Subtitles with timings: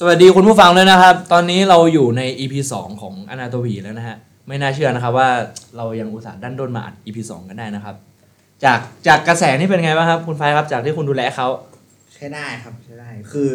[0.00, 4.16] สวัสดีคุณผู้ฟังด้วยนะครับ ตอนนี้เราอยู่ใน EP 2 ของอนาโตพีแล้วนะฮะ
[4.48, 5.30] ไม่น่าเชื่อนะครับว่า
[5.76, 7.96] เรายังอุตส่าห์ดันด้นมาอัด EP 2 กันได้นะครับ
[8.64, 11.48] จากจากกระแสนี่เป็นไงบ้างครับคุณไฟครับจากที่คุณดูแลเขา
[12.14, 13.52] ใช้ได้ครับใช้ได้ คือ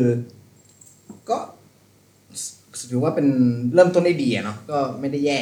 [1.29, 1.37] ก็
[2.89, 3.27] ถือว่าเป็น
[3.73, 5.39] เริ่มต้นได้ดีอะเนาะก็ไม่ได้แย่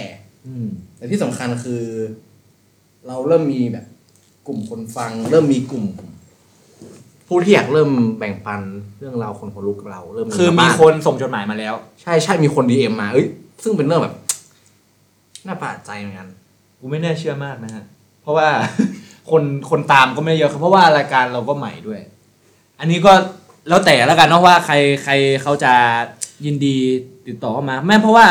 [0.47, 1.83] อืม แต่ที่สำคัญคือ
[3.07, 3.85] เราเริ่มมีแบบ
[4.47, 5.85] กลุ่มคนฟัง เริ่มมีกลุ่ม
[7.33, 8.61] ผู้ที่อยากเริ่มแบ่งปัน
[8.99, 13.27] เรื่องราวคนคนลุกกับเราเริ่มคือมีบ้างคนส่งจดหมายมาแล้ว ใช่ใช่มีคนดีเอ็มมาเอ้ย
[13.63, 14.15] ซึ่งเป็นเรื่องแบบ
[15.47, 16.27] น่าประหลาดใจเหมือนกัน
[16.79, 17.83] กูไม่น่าเชื่อมากนะฮะ
[18.21, 18.47] เพราะว่า
[19.29, 21.99] คนคนตามก็ไม่เยอะครับเพราะว่ารายการเราก็ใหม่ด้วย
[22.79, 23.11] อันนี้ก็
[23.69, 25.73] แล้วแต่แล้วกันเนาะว่าใครใครเขาจะ
[26.45, 26.75] ยินดี
[27.27, 28.27] ติดต่อเข้ามาแม่เพราะว่า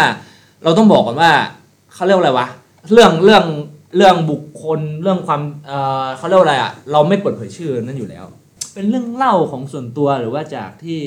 [0.64, 1.30] เราต้องบอกก่อนว่า
[1.94, 2.46] เขาเรียกว่าอะไรวะ
[2.92, 3.44] เรื่องเรื่อง
[3.96, 8.26] เรื่องบุคคลเรื่องความเออเขาเรียกว่าอะไรอะเราไม่เปิดเผยชื่อนั่นอยู่แล้ว
[8.74, 11.00] เป็นเรื่องเล่าของส่วนตัวหรือว่าจากที่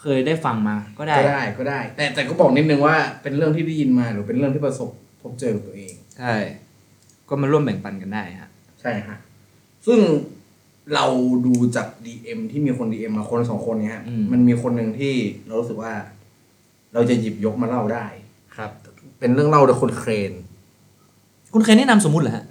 [0.00, 6.34] เคยได้ฟังมาก็ได้ ก็ได้ก็ได้ แต่แต่ก็บอกนิดนึงว่าเป็นเรื่องที่ได้ยินมาหรือเป็นเรื่องที่ประสบพบเจอกับตัวเอง ใช่
[7.28, 9.16] ก็มาร่วมแบ่งปันกันได้ฮะใช่ฮะ
[9.86, 10.00] ซึ่ง
[10.94, 11.06] เรา
[11.46, 15.14] ดูจาก DM ที่มีคน DM มาคนสองคนเนี้ยฮะอืม มันมีคนหนึ่งที่
[15.46, 15.92] เรารู้สึกว่า
[16.92, 18.06] เราจะหยิบยกมาเล่าได้
[18.56, 18.70] ครับ
[19.18, 20.32] เป็นเรื่องเล่าโดยคนเครน
[21.52, 22.44] คุณเคยแนะนำสมมุติเหรอฮะ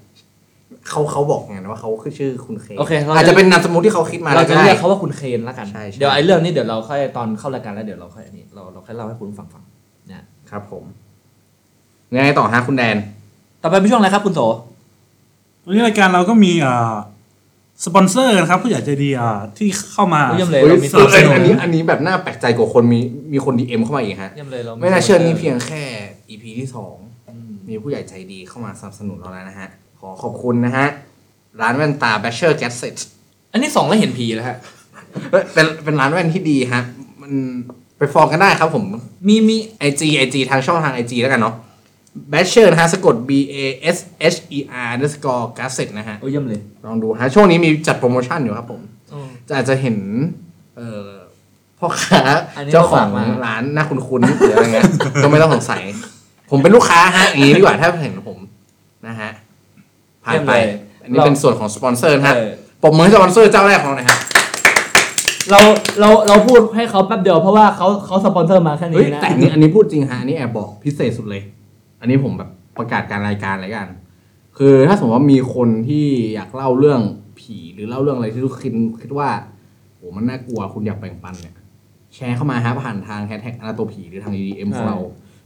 [0.89, 9.63] เขาเขาบอกไงนะว่าเขาคือชื่อคุณเครนโอเคเราจะ อาจจะเป็นนามสมมติที่เขาคิดมาเราจะก็ได้เรียกเขาว่าคุณเคนแล้วกัน ใช่ใช่ เดี๋ยวไอ้เรื่องนี้เดี๋ยวเราค่อยตอนเข้ารายการแล้วเดี๋ยวเราค่อยอันนี้เราเราค่อยเล่าให้คุณฟังฟัง
[10.11, 10.83] นะครับผม
[12.15, 12.97] ยังไงต่อฮะคุณแดน
[13.61, 14.41] ต่อไปเป็นช่วงอะไรครับคุณโส
[15.65, 16.93] วันนี้รายการเราก็มีอ่า
[17.85, 22.99] สปอนเซอร์นะครับ ผู้ใหญ่ใจดีอ่าที่เข้ามา เยี่ยมเลยเฮ้ยเรามีสนับสนุน อันนี้อันนี้แบบน่าแปลกใจกว่าคนมี
[23.33, 25.83] มีคน DM เข้ามาอีกฮะ เยี่ยมเลยเราไม่น่าเชื่อนี่เพียงแค่
[26.29, 26.95] EP ที่สอง
[27.29, 29.69] อืมมีผู้ใหญ่ใจดีเข้ามาสนับสนุนเราแล้วนะฮะ
[30.01, 30.87] ขอขอบคุณนะฮะ
[31.61, 32.95] ร้านแว่นตา b a s h e r Gadget
[33.51, 34.57] อันนี้สองแล้วเห็นผีแล้วฮะ
[35.53, 36.83] เป็นเป็นร้านแว่นที่ดีฮะ
[37.21, 37.31] มัน
[37.97, 38.83] ไปฟองกันได้ครับผม
[39.27, 39.57] มีมี
[39.87, 41.55] IG IG ทางช่องทาง IG แล้วกันเนาะ
[42.31, 43.57] b a s h e r นะฮะ สะกด B A
[43.95, 43.97] S
[44.33, 48.81] H E R underscore Gadget นะฮะ โอ้เยี่ยมเลย ลองดูฮะ ช่วงนี้มีจัดโปรโมชั่นอยู่ครับผม
[49.13, 49.97] อืม จะอาจจะเห็น
[50.77, 51.09] เอ่อ
[51.79, 52.21] พ่อค้า
[52.57, 54.85] อันนี้เจ้าของฝากมา ร้านหน้าคุ้นๆหรืออะไรเงี้ย
[55.23, 55.81] ก็ไม่ต้องสงสัย
[56.51, 58.39] ผมเป็นลูกค้าฮะอย่างนี้ดีกว่าถ้าเห็นผม
[59.07, 59.31] นะฮะ
[60.25, 60.51] ผ่านไป
[61.03, 62.51] อันนี้เป็นส่วนของสปอนเซอร์นะฮะเออ
[62.83, 64.17] ปรบมือให้สปอนเซอร์เจ้าแรกของเราหนะฮะ
[65.51, 65.59] เรา
[65.99, 71.41] เราเราพูดให้เขาแป๊บเดียวเพราะว่าเขาเขาสปอนเซอร์มาแค่เฮ้ยนี้นะแต่อันนี้อันนี้พูดจริงฮะอันนี้แอบบอกพิเศษสุดเลย
[72.01, 73.89] อันนี้ผมแบบประกาศการรายการอะไรกัน
[74.57, 76.05] คือถ้าสมมติว่ามีคนที่
[76.35, 77.01] อยากเล่าเรื่อง
[77.39, 79.29] ผีหรือเล่าเรื่องอะไรที่คิดคิดว่า
[79.97, 81.55] โอ้มันน่ากลัวคุณอยากแบ่งปันเนี่ย
[82.15, 84.97] แชร์เข้ามาฮะผ่านทางแฮชแท็กอนาโตผีหรือทาง DM ของเรา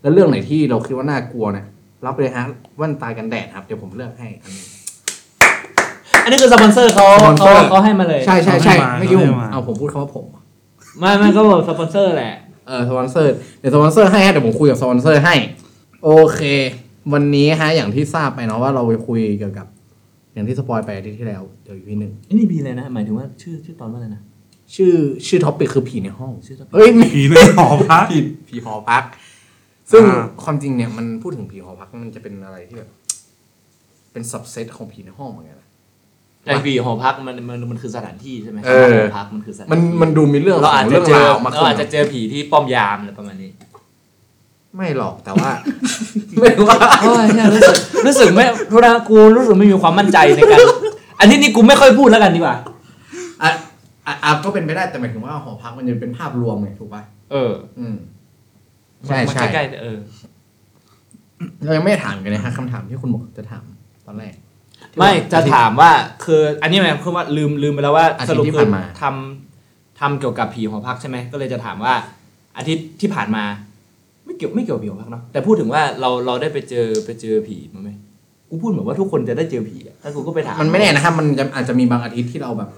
[0.01, 1.65] แล้วเรื่องไหนที่เราคิดว่าน่ากลัวเนี่ย
[2.05, 2.45] รับไปเลยฮะ
[2.77, 4.63] แว่นตากันแดดครับเดี๋ยวผมเลือกให้อันนี้
[6.23, 10.25] อันนี้คือสปอนเซอร์เขาสปอนเซอร์ เขา เขาให้มาเลยใช่ใช่ใช่เขาให้มาไม่ยุ่งเขาให้มา เอาผมพูดคำว่าผม
[10.99, 12.33] ไม่ไม่ก็บอกสปอนเซอร์แหละ
[12.67, 15.35] เออสปอนเซอร์เดี๋ยวสปอนเซอร์ให้ฮะเดี๋ยวผมคุยกับสปอนเซอร์ให้
[16.03, 16.41] โอเค
[17.13, 19.67] วันนี้ฮะอย่างที่ทราบไปเนาะว่าเราไปคุยเกี่ยวกับ
[20.33, 24.21] อย่างที่ spoil ไปอาทิตย์ที่แล้วเดี๋ยว EP หนึ่งอันนี้ EP เลยนะ หมายถึงว่าชื่อชื่อตอนว่าอะไรนะ
[24.75, 24.93] ชื่อ
[25.27, 29.03] ชื่อ topic คือผีในห้องชื่อตอนเอ้ยไม่ผีในหอพัก ผีผีหอพัก
[29.91, 32.89] ซึ่งอ่าความจริงเนี่ยมันพูดถึงผีหอพักมันจะเป็นอะไรที่แบบ
[34.11, 35.69] เป็น subset ของผีในห้องเหมือนกันนะ
[36.45, 43.51] ไอผีหอพักมันมันมันคือสถานที่ใช่ไหมเออ หอพักมันคือสถานมันที่มันดูมีเรื่องเราอาจจะเจอของเรื่องราวมาเราอาจจะเจอผีที่ป้อมยามอะไรประมาณนี้
[44.75, 45.49] ไม่หรอกแต่ว่า
[46.39, 50.59] ไม่รู้ว่าโอ้ยเนี่ยรู้สึกรู้สึกไม่ทุนะกูรู้สึกไม่มีความมั่นใจในการ
[51.19, 52.55] อันนี้นี่กูไม่ค่อยพูดแล้วกันดีกว่า
[53.43, 53.49] อะ
[54.07, 57.95] อะอะก็เป็นไปได้แต่หมายถึงว่าหอพักมันจะเป็นภาพรวมไงถูกป่ะเออ อืม
[59.07, 59.97] ใช่มันใช่ใกล้ๆเออ
[61.63, 63.63] เรายังไม่ได้ถามกันเลยฮะคำถามที่คุณบอกจะถาม
[64.05, 64.33] ตอนแรก
[64.97, 65.91] ไม่จะถามว่า
[66.25, 71.93] คืออันนี้หมายความว่าลืมลืมไปแล้วว่าอาทิสตย์รุปที่คืผ่าอนมาทำทำเกี่ยวกับผีหอพักใช่ไหมก็เลยจะถามว่า
[72.57, 73.43] อาทิตย์ที่ผ่านมา
[74.25, 77.89] ไม่เกี่ยวไม่เกี่ยวกับผีหอพักเนาะแต่พูดถึงว่าเราเราได้ไปเจอไปเจอผีมาไหม
[78.49, 82.69] กูพูดเหมือนว่าทุกคนจะได้เจอผีอะถ้ากูก็ไปถามมันไม่แน่นะครับมันจะอาจจะมีบางอาทิตย์ที่เราแบบ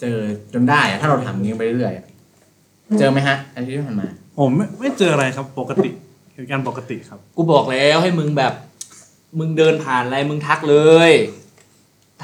[0.00, 0.16] เจอ
[0.54, 2.06] จนได้อะถ้าเราถามอย่างนี้ไปเรื่อยๆอะ
[2.98, 4.06] เจอไหมฮะอาทิตย์ที่ผ่านมา
[4.38, 5.90] ผมไม่ไม่เจออะไรครับปกติ
[6.34, 8.52] เหตุการณ์ปกติครับ กูบอกแล้วให้มึงแบบ
[9.38, 10.76] มึงเดินผ่านอะไรมึงทักเล
[11.08, 11.10] ย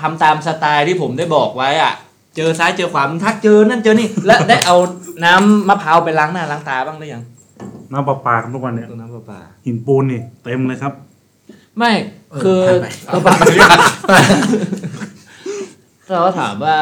[0.01, 1.95] ทำตามสไตล์ที่ผมได้บอกไว้อะ
[2.37, 4.77] เจอซ้ายเจอขวามึงทักเจอนั่นเจอนี่ และได้เอา
[5.25, 7.23] น้ำมะพร้าวไปล้างหน้าล้างตาบ้างหรือยัง
[7.93, 10.93] น้ำประปาครับทุกวันเนี่ยตรงน้ำประปาหินปูนนี่เต็มเลยครับ
[11.79, 11.93] ไม่
[12.31, 12.53] เออคื
[13.17, 13.43] อผ่านไป
[14.09, 14.25] เออ
[16.07, 16.77] ถ้าเราถามว่า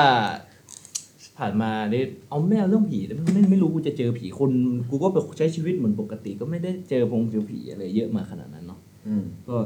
[1.41, 4.51] ผ่านมานี่เอาไม่เอาเรื่องผีแต่ไม่ไม่ไม่รู้กูจะเจอผีคน
[4.91, 9.57] กูก็ไปใช้ชีวิตเหมือนปกติ ก็ไม่ได้เจอพงเจอผีอะไรเยอะมาขนาดนั้นเนาะอืมก็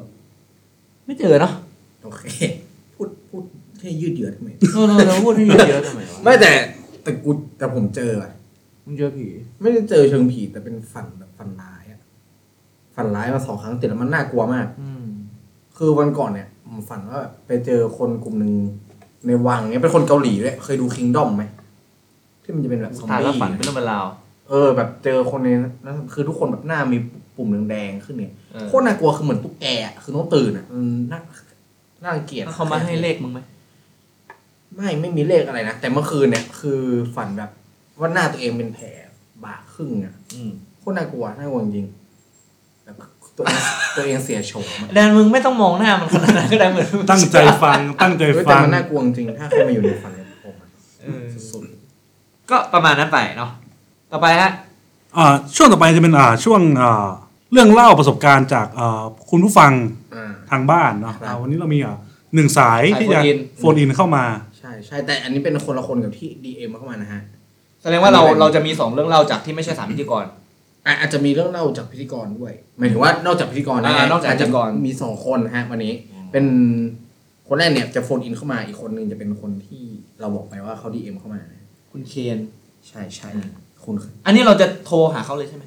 [1.06, 1.52] ไม่เจอเนาะ
[2.04, 2.24] โอเค
[2.94, 3.42] พูดพูด
[3.80, 6.52] ให้ยืดเยื้อทำไมเราเราเราพูดให้เยอะๆทำไมวะไม่แต่
[7.02, 8.32] แต่กูแต่ผมเจออะ
[8.84, 9.26] มึงเจอผี
[9.60, 12.00] ไม่ได้เจอเชิงผีแต่เป็นฝันแบบฝันร้ายอะ
[12.94, 15.04] ฝันร้ายมาสองครั้งติดแล้วมันน่ากลัวมาก อืม
[15.76, 18.52] คือวันก่อนเนี่ยผมฝันว่าแบบไปเจอคนกลุ่มหนึ่ง
[19.26, 21.44] ในวังเนี่ยเป็นคนเกาหลีด้วยเคยดูคิงดอมไหม
[22.44, 24.06] ที่มันจะเป็นแบบซอมถ่ายแล้วบี้ฝันเป็นเรื่องเป็นราว
[24.48, 25.48] เออแบบเจอคนใน
[25.84, 26.98] นั้นคือทุกคนแบบหน้ามี
[27.36, 31.20] ปุ่มแดงๆขึ้นเนี่ยเออโคตรน่ากลัวคือเหมือนตุ๊กแกอะคือต้องตื่นอะมันน่า
[32.02, 33.40] น่ารังเกียจ แล้วเขามาให้เลขมึงไหม
[34.76, 36.80] ไม่ไม่มีเลขอะไรนะ แต่เมื่อคืนเนี่ยคือ
[37.16, 37.50] ฝันแบบ
[38.00, 38.86] ว่าหน้าตัวเองเป็นแผล
[39.44, 42.96] บากครึ่งอะอืมโคตรน่ากลัวน่ากลัวจริงๆแบบ
[43.36, 43.60] ตัวเอง
[43.96, 50.68] ตัวเองเสียโฉมอะแดนมึงไม่ต้องมองหน้ามันขนาดนั้นก็ได้เหมือน ตั้งใจฟังตั้งใจเฮ้ยแต่ฟัง มันน่ากลัวจริงๆถ้าใครมาอยู่ในฝันเนี่ยผมอะ
[51.02, 51.62] เออ สุด
[52.50, 53.50] ก็ประมาณนั้นไปเนาะ
[54.12, 54.50] ต่อไปฮะ
[55.16, 57.08] อ่าช่วงต่อไปจะเป็นอ่าช่วงอ่า
[57.52, 61.96] เรื่องเล่าประสบการณ์จากอ่าคุณผู้ฟังๆอ่า ทางบ้านเนาะครับอ่าวันนี้เรามีอ่า
[62.34, 64.24] หนึ่งสายสายที่จะ phone in โฟนอินเข้ามา
[64.58, 67.22] ใช่ใช่แต่อันนี้เป็นคนละคนกับที่ DM เข้ามานะฮะ
[67.82, 70.24] แสดงว่าเราอันนี้เป็นเราจะมีสองเรื่องเล่าจากที่ไม่ใช่สามพิธีกร
[70.86, 75.92] อะอาจจะมีเรื่องเล่าจากพิธีกรด้วยหมายถึงว่านอกจากพิธีกรนะอ่านอกจากจจะพิธีกร มีสองคนนะฮะวันนี้
[76.32, 76.44] เป็น
[77.48, 79.82] คนแรกเนี่ยจะ phone in เข้ามาอีกคนนึงจะเป็นคนที่
[80.20, 81.53] เราบอกไปว่าเขาดีเอ็มเข้ามานะ
[81.96, 82.38] คุณเคน
[82.88, 83.48] ใช่ใช่อืม
[83.84, 83.94] คุณ
[84.26, 85.64] อันนี้เราจะโทรหาเขาเลยใช่ไหม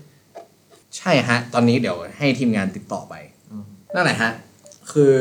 [0.98, 3.14] ใช่ฮะ ตอนนี้เดี๋ยวให้ทีมงานติดต่อไป
[3.50, 3.64] อืม
[3.94, 4.32] นั่นแหละฮะ
[4.92, 5.16] คือ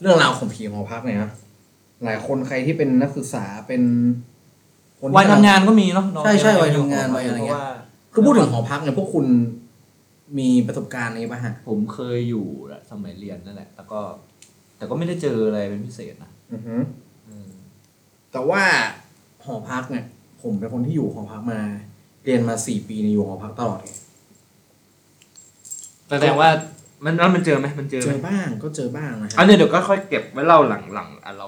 [0.00, 1.30] เรื่องราวของผีหอพักเนี่ยนะ
[2.04, 3.82] หลายคนใครที่เป็นนักศึกษาเป็น
[5.00, 7.68] คนที่วัยทำงานก็มีเนาะน้องใช่ใช่เดี๋วัยทำงานวัยอะไรเพเงี้ยราะว่า
[8.12, 9.26] คือพูดถึงหอพักเนี่ยพวกคุณ
[10.38, 14.00] มีประสบการณ์นี้ป่ะฮะ ผมเคยอยู่แหละสมัยเรียนนั่นแหละ แล้วก็
[14.76, 16.76] แต่ก็ไม่ได้เจออะไรเป็นพิเศษนะอือฮึ
[17.28, 17.48] อืม
[18.32, 18.62] แต่ว่า
[19.44, 20.04] หอพักเนี่ย
[20.42, 21.60] ผมเป็นคนที่อยู่หอพักมา
[22.24, 23.96] เรียนมาสี่ปีในยอยู่หอพักตลอดเลย
[26.08, 26.48] แสดงว่า
[27.04, 31.46] มันแล้วมันเจอไหมมันเจอเจไหมอบ้างก็เจอบ้างนะฮะอันนี้เดี๋ยวก็ค่อยเก็บไว้เล่าหลังหลังอะเรา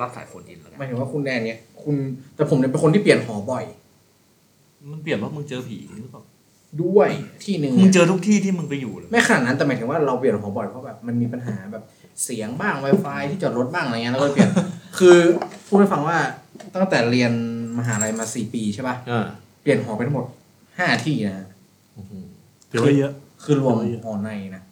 [0.00, 1.96] รับสายโฟนอินแล้วหกัมายนถึงว่าคุณแดนเนี่ย คุณ
[2.36, 3.64] แต่ผมเนี่ยเป็นคนที่เปลี่ยนหอบ่อย
[4.90, 6.22] มันเปลี่ยนว่ามึงเจอผีหรือเปล่า
[6.82, 7.10] ด้วย
[7.44, 11.82] ที่หนึ่งมึงเจอทุกที่ที่มึงไปอยู่เลยไม่ขนาดนั้นแต่หมายถึงว่าเราเปลี่ยนหอบ่อยเพราะแบบมันมีปัญหาแบบ
[12.24, 14.50] เสียงบ้าง Wi-Fi ที่จอดรถบ้างอะไรเงี้ยแล้วก็เปลี่ยน
[14.98, 15.16] คือ
[15.68, 16.18] พูดให้ฟังว่า
[16.76, 17.32] ตั้งแต่เรียน
[17.78, 19.26] มหาลัยมาสี่ปีใช่ป่ะอ่า
[19.62, 20.26] เปลี่ยนหอไปทั้งหมด
[20.78, 21.46] ห้าที่นะฮะ
[22.68, 23.12] เดี๋ยวไว้เยอะ
[23.42, 23.74] คือรวม
[24.04, 24.62] หอในนะ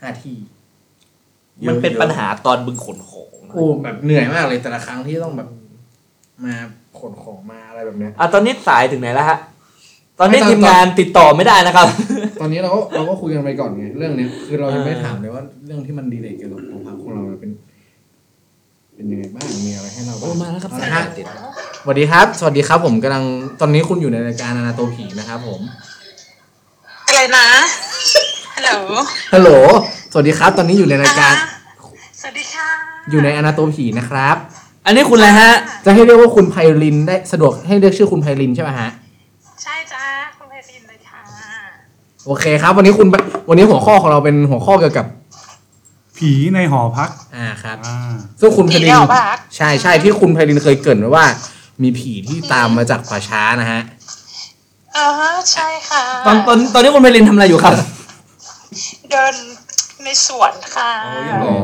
[0.00, 0.36] ห้าที่
[1.68, 5.48] มันเป็นปัญหาตอนมึงขนของนะโอ้แบบเหนื่อยมากเลยแต่ละครั้งที่ต้องแบบ
[6.44, 6.54] มา
[7.00, 9.38] ขนของมาอะไรแบบเนี้ยอะตอนนี้สายถึงไหนแล้วฮะ
[10.18, 11.86] ตอนนี้ไม่ตอนทีมงานติดต่อไม่ได้นะครับ
[12.40, 17.50] ตอนนี้เราก็เราก็คุยกันไปก่อนไงเรื่องเนี้ยคือเรายังไม่อ่าถามเลยว่าเรื่องที่มันดีเลยเกี่ยวกับหอพักของเราเป็น
[19.00, 21.26] เป็นยังไงบ้างมีอะไรให้เราบ้างโอ้มาแล้วครับเอสาละยฮะติด
[21.82, 23.24] สวัสดีครับ สวัสดีครับ ผมกำลัง
[23.60, 25.60] ตอนนี้คุณอยู่ในรายการอนาโตผีนะครับ ผม
[27.08, 27.46] อะไรนะ
[28.54, 28.70] ฮัลโหล
[29.34, 29.50] ฮัลโหล
[30.12, 31.46] สวัสดีครับ ตอนนี้อยู่ในรายการอ่
[32.20, 32.68] สวัสดีค่ะ
[33.10, 34.36] อยู่ในอนาโตผีนะครับ
[34.86, 35.52] อันนี้คุณอะไรฮะ
[35.84, 38.88] จะให้เรียกว่าคุณไพลินได้สะดวกให้เรียกชื่อคุณไพลินใช่ไหมฮะ
[39.62, 40.04] ใช่จ้า
[40.36, 41.20] คุณไพซินเลยค่ะ
[42.26, 43.06] โอเคครับ วันนี้คุณ
[43.48, 45.06] วันนี้หัวข้อของเราเป็นหัวข้อเกี่ยวกับ
[46.20, 47.96] ผีในหอพักอ่าครับอ่า
[48.40, 51.26] ซึ่งคุณไพผีลิในนหอพัก ใช่ใช่ที่คุณไพลินเคยเกรินไว้ว่า
[51.82, 53.80] มีผีที่ตามมาจากป่าช้านะฮะ
[54.96, 57.74] อ่าฮะใช่ค่ะตอนตอนตอนนี้คุณไพลินทำอะไรอยู่ครับ
[59.10, 59.34] เดิน
[60.04, 61.56] ในสวนค่ะโอ้ยยังไงอ๋อ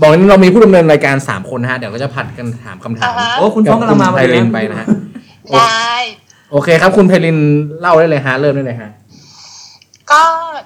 [0.00, 4.86] บอกเลยเรามีผู้ดำเนินรายการสามคนนะฮะ เดี๋ยวก็จะผัดกันถามคำถามอ่าฮะ โอ้คุณฟ้องกำลังมาไพลินไปนะฮะ
[5.52, 5.94] ได้
[6.52, 7.38] โอเคครับ คุณไพลิน
[7.80, 8.90] เล่าได้เลยฮะ เริ่มได้เลยฮะ
[10.10, 10.22] ก็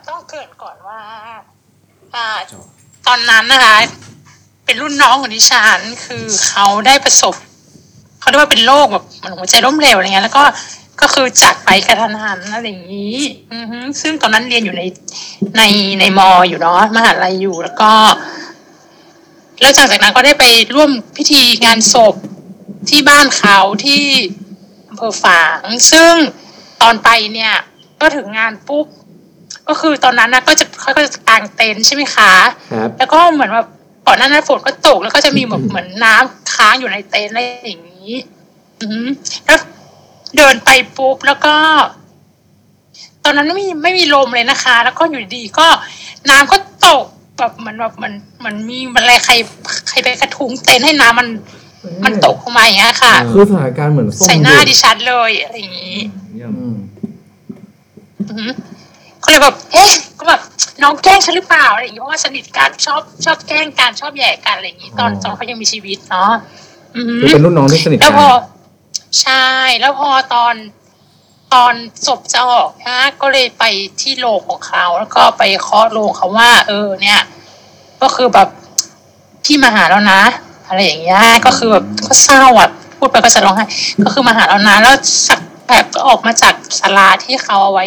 [0.09, 0.99] ต้องเกริดก่อนว่า
[2.17, 2.27] อ่า
[3.07, 3.77] ตอนนั้นนะคะ
[4.65, 7.35] เป็นรุ่นน้องของดิฉันคือเขาได้ประสบ
[8.21, 10.43] เขาเรียกว่าเป็นโรคแบบเหมือนหัวใจล้มเหลวอะไรเงี้ยแล้วก็
[11.01, 13.19] ก็คือจากไปกระทันหันอะไรอย่างนี้
[13.53, 14.83] อือซึ่งตอนนั้นเรียนอยู่ใน
[15.59, 15.63] ใน
[16.01, 17.91] ในมออยู่เนาะมหาลัยอยู่แล้วก็
[19.61, 20.45] แล้วจากจากนั้นก็ได้ไป
[20.75, 22.15] ร่วมพิธีงานศพ
[22.89, 24.03] ที่บ้านเขาที่
[24.89, 25.61] อำเภอฝาง
[25.93, 26.15] ซึ่ง
[26.83, 27.55] ตอนไปเนี่ย
[28.01, 28.87] ก็ถึงงานปุ๊บ
[29.73, 32.33] ก็คือตอนนั้นนะก็จะเขาก็จะกางเต็นท์ใช่ไหมคะ
[32.73, 33.69] ครับ แล้วก็เหมือนแบบ
[34.07, 38.13] ก่อนหน้านั้นฝนก็ตกแล้วก็จะมีแบบเหมือนน้ำค้างอยู่ในเต็นท์อะไรอย่างนี้
[38.81, 39.07] อือหือ
[39.47, 39.59] แล้ว
[40.37, 41.55] เดินไปปุ๊บแล้วก็
[43.25, 45.67] ตอนนั้นไม่มีไม่มีลมเลยนะคะ แล้วก็อยู่ดีๆก็
[46.31, 47.05] น้ำก็ตก
[47.39, 49.33] แบบเหมือนแบบเหมันเหมันมีอะไรใคร
[49.89, 51.29] ใครไปกระทุ้งเต็นท์ให้น้ำมัน
[52.05, 55.99] มันตกลงมาอย่างเงี้ยค่ะคือสถานการณ์เหมือนส้มใส่หน้ายุบดิฉันเลยอะไรอย่างนี้
[56.43, 56.77] อืม
[58.29, 58.53] อือหือ
[59.23, 60.41] ก็เลยแบบเอ๊ะก็แบบ
[60.83, 66.31] น้องแกล้งฉันหรือเปล่าอะไรอย่างงี้เพราะว่าสนิทกันชอบชอบแกล้งกันชอบแย่กันอะไรอย่างงี้ตอนตอนเขายังมีชีวิตเนาะ
[66.97, 68.31] อือหืคืออเป็นรุ่นน้องที่สนิทแล้กัวนพอ
[69.21, 69.47] ใช่
[69.81, 70.55] แล้วพอตอน
[71.55, 71.75] ตอน
[72.07, 73.65] ศพจะออกนะก็เลยไป
[74.01, 77.21] ที่โรงของเขาแล้วก็ไปเคาะโรงเขาว่า เออ เนี่ย
[78.03, 78.49] ก็คือแบบ
[79.45, 80.23] พี่มาหาแล้วนะ
[80.67, 83.67] อะไรอย่างเงี้ยก็คือแบบก็เศร้าอะพูดไปก็จะร้องไห้
[84.05, 84.97] ก็คือมาหาแล้วนะแล้ว
[85.29, 87.87] สักแแบบก็ออกมาจากศาลาที่เขาเอาไว้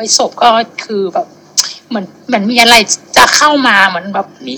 [0.00, 0.48] ไว้ศพก็
[0.84, 1.26] คือแบบ
[1.88, 2.74] เหมือนเหมือนมีอะไร
[3.16, 4.54] จะเข้ามาเหมือนแบบมี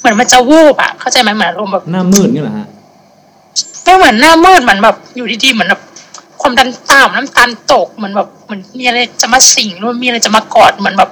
[0.00, 2.68] เหมือนมันจะวูบอะเข้าใจไหมเหมือนอารมณ์แบบหน้ามืดนี่เหรอฮะ
[3.82, 5.82] ไม่เหมือนหน้ามืดเหมือนแบบอยู่ดีๆเหมือนแบบ
[6.40, 11.10] ความดันต่ำน้ำตาลตกเหมือนแบบเหมือนมีอะไรจะมาสิงหรือว่ามีอะไรจะมากอดเหมือนแบบ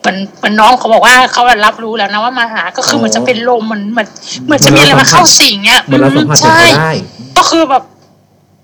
[0.00, 4.08] เหมือนเหมือนน้องเขาบอกว่าเขารับรู้แล้วนะว่ามาหาก็คือเหมือนจะเป็นลมเหมือนเหมือน
[4.44, 6.92] เหมือนจะมีอะไรมาเข้าสิงเนี่ยเหมือนเราสัมผัสถึงใช่เขาได้
[7.38, 7.82] ก็คือแบบ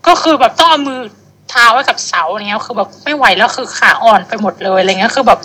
[0.09, 1.01] ก็คือแบบต้องเอามือ
[1.51, 5.39] เท้าไว้กับเสาอะไรเงี้ยคือแบบไม่ไหวแล้วคือขาอ่อนไปหมดเลยอะไรเงี้ยคือแบบ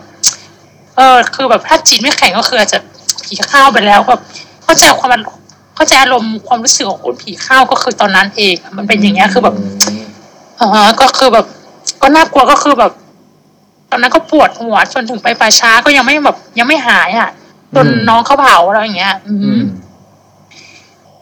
[0.95, 2.79] เออ คือแบบถ้าจิตไม่แข็งก็คืออาจจะ
[3.23, 4.21] ผีเข้าไปแล้วแบบ
[4.63, 5.21] เข้าใจความมัน
[5.75, 9.55] เข้าใจอารมณ์ความรู้สึกของคนผีเข้าก็คือตอนนั้นเองมันเป็นอย่างเงี้ยคือแบบ
[10.59, 11.45] อ่าฮะก็คือแบบ
[12.01, 12.91] ก็น่ากลัวก็คือแบบ
[13.91, 17.29] ตอนนั้นก็ปวดหัวจนถึงไปป่าช้าก็ยังไม่แบบ ยังไม่หายอะ
[17.75, 19.61] จนอืมน้องเขาเผาแล้วอย่างเงี้ย อืมอืม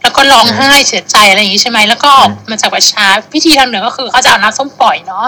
[0.01, 5.27] แล้วก็ร้องไห้เสียใจอะไรอย่างงี้ใช่ไหมแล้วก็ออกมาจากประชาพิธีทางเหนือก็คือเขาจะเอาน้ำส้มปล่อยเนาะ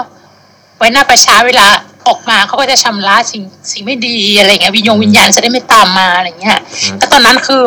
[0.78, 1.66] ไว้หน้าประชาเวลา
[2.08, 6.58] ออกมาเขาก็จะชำระสิ่งสิ่งไม่ดีอะไรเงี้ยวิญญาณวิญญาณจะได้ไม่ตามมาอะไรเงี้ย
[6.98, 7.62] แล้วตอนนั้นคือ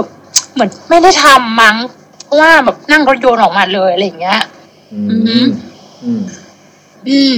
[0.53, 1.75] เหมือนไม่ได้ทำมั้ง
[2.25, 4.39] เพราะว่าแบบนั่งรถยนต์ออกมาเลยอะไรเงี้ย
[4.93, 5.47] อือืมม
[6.03, 6.21] อืม
[7.07, 7.35] อืม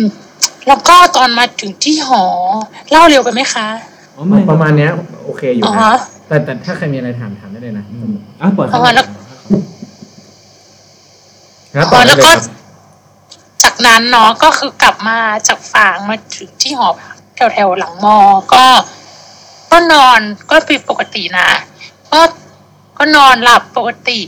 [0.67, 2.23] แล้วก็ตอนมาถึงที่หอ
[2.91, 3.67] เล่าเร็วไปไหมคะ
[4.15, 4.91] อ๋อไม่ประมาณเนี้ย
[5.25, 5.95] โอเคอยู่อ๋อนะฮะ
[6.27, 9.05] แต่แต่ถ้าใครมีอะไรถามถามได้เลยนะอืมอะปล่อยเขาอ๋อแล้ว
[11.77, 12.39] ครับอ๋อแล้วก็ต่อได้เยครับ
[13.63, 18.17] จากนั้นเนาะก็คือกลับมาจากฝางมาถึงที่หอพักแถวแถวๆหลังมอ
[18.53, 18.65] ก็
[19.71, 20.19] ก็นอน
[20.49, 21.49] ก็เป็นปกตินะ
[22.11, 22.21] ก็
[22.97, 24.19] ก็นอนหลับปกติ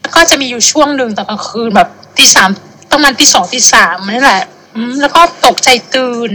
[0.00, 2.50] แล้วก็จะมีอยู่ช่วงหนึ่งตอนกลางคืนแบบตีสาม
[2.92, 4.42] ประมาณตีสองตีสามนี่แหละ
[4.74, 6.30] อืมแล้วก็ตกใจตื่น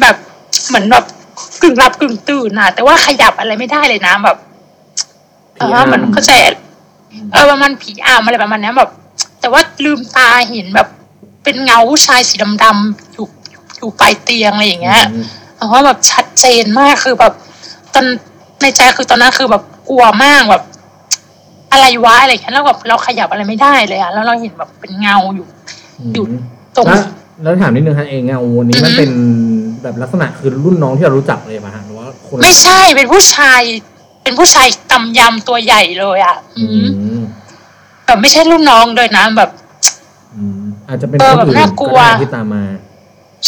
[0.00, 0.16] แบบ
[0.68, 1.04] เหมือนแบบ
[1.62, 4.36] กึ่งหลับกึ่งตื่นนะแต่ว่าขยับอะไรไม่ได้เลยนะแบบ
[5.56, 6.32] ผีเออมันอำเข้าใจ
[7.32, 8.90] เออประมาณผีอามอะไรประมาณเนี้ยแบบ
[9.40, 10.88] แต่ว่าลืมตาเห็นแบบ
[11.44, 13.26] เป็นเงาผู้ชายสีดำๆอยู่
[13.78, 15.24] อยู่ปลายเตียงอะไรอย่างเงี้ยอืม
[15.56, 17.32] เพราะว่าแบบชัดเจนมากคือแบบ
[17.94, 18.06] ตอน
[18.62, 20.62] ในใจคือตอนนั้นคือแบบกลัวมากแบบ
[21.72, 25.46] อะไรวะอะไรอย่างเงี้ยแล้วแบบเราขยับอะไรไม่ได้เลยอะแล้วเราเห็นแบบเป็นเงาอยู่
[26.14, 26.28] หยุด
[26.76, 27.02] ตรงแล้ว
[27.42, 29.10] แล้วถามนิดนึงฮะเองเงาวันนี้มันอือฮึเป็น
[29.82, 33.62] แบบลักษณะคือรุ่นน้องที่เรารู้จักเลยป่ะฮะหรือว่าคนละไม่ใช่เป็นผู้ชาย
[34.22, 37.20] เป็นผู้ชายกำยำตัวใหญ่เลยอะอือืมม
[38.10, 39.50] แบบไม่ใช่รุ่นน้องเลยนะแบบ
[40.36, 42.62] อืมอาจจะเป็นเอคอนแบบอื่นน่ากลัว ก็ได้ที่ตามมา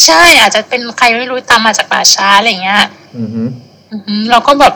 [0.05, 2.83] ใช่อาจจะเป็นใครไม่รู้ตามมาจากป่าช้าอะไรอย่างเงี้ย
[3.17, 3.43] อือฮึ
[3.93, 4.75] อือหือเราก็แบบ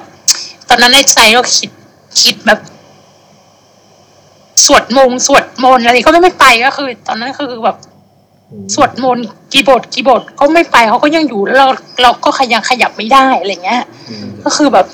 [0.68, 1.70] ตอนนั้นในใจก็คิด
[2.22, 2.60] คิดแบบ
[4.64, 7.76] สวดมงสวดมนต์อะไรก็ไม่ไม่ไปก็คือ ตอนนั้นคือแบบ
[8.74, 11.68] สวดมนต์กี่บทกี่บทก็ไม่ไปเขาก็ยังอยู่แล้วเรา
[12.02, 14.86] เราก็ขยังขยับไม่ได้อะไรเงี้ย อืมก็คือแบบ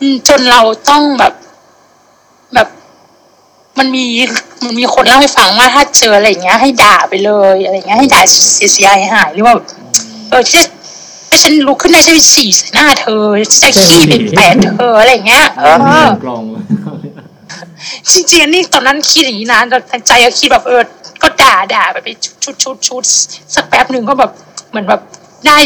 [0.00, 0.60] อืมจนเรา
[0.90, 1.32] ต้องแบบแบบ
[3.78, 4.04] มันมี
[4.64, 8.22] มันมีคนเล่าให้ฟังว่าถ้าเจออะไรอย่างเงี้ย ให้ด่าไปเลยอะไรเงี้ยให้ด่า
[8.54, 9.66] เสียเสียหายหายหรือว่าแบบ
[10.30, 10.62] เออที่
[11.30, 15.66] ถ้าฉันลุกขึ้นได้ฉันจะฉี่ใส่หน้าเธอฉันจะขี้ไปแปะเธออะไรอย่างเงี้ยเอ
[16.04, 16.42] อกลอง
[18.12, 20.82] จริงๆอันนี่ตอนนั้นคิดอย่างนี้นะแต่ใจก็คิดแบบเออ
[21.22, 22.08] ก็ด่าด่าไปไป
[22.44, 23.04] ชุดชุดชุด
[23.54, 24.30] สักแป๊บหนึ่งก็แบบ
[24.70, 25.00] เหมือนแบบ
[25.46, 25.58] ได้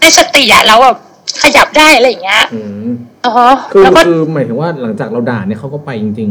[0.00, 0.96] ได้สติอะแล้วแบบ
[1.42, 2.88] ขยับได้อะไรอย่างเงี้ยอืม
[3.26, 3.34] อ๋อ
[3.72, 6.30] คือแล้วก็คือหมายถึงว่าหลังจากเราด่าเนี่ยเขาก็ไปจริง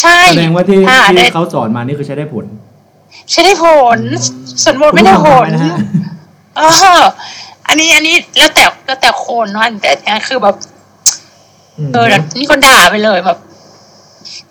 [0.00, 2.46] ใช่แสดงว่าที่อ่ที่ได้เขาสอนมานี่คือใช้ได้ผล
[3.30, 3.98] ใช้ได้ผล
[4.62, 5.76] ส่วนบทไม่ได้ผลคุณผู้ชมทำไหมนะฮะ
[6.56, 6.60] เอ
[7.00, 7.02] อ
[7.68, 13.38] อันนี้อันนี้แล้วแต่แล้วแต่คนเนาะแต่เนี้ยคือแบบๆอืมเออแต่นี่ก็ด่าไปเลยแบบ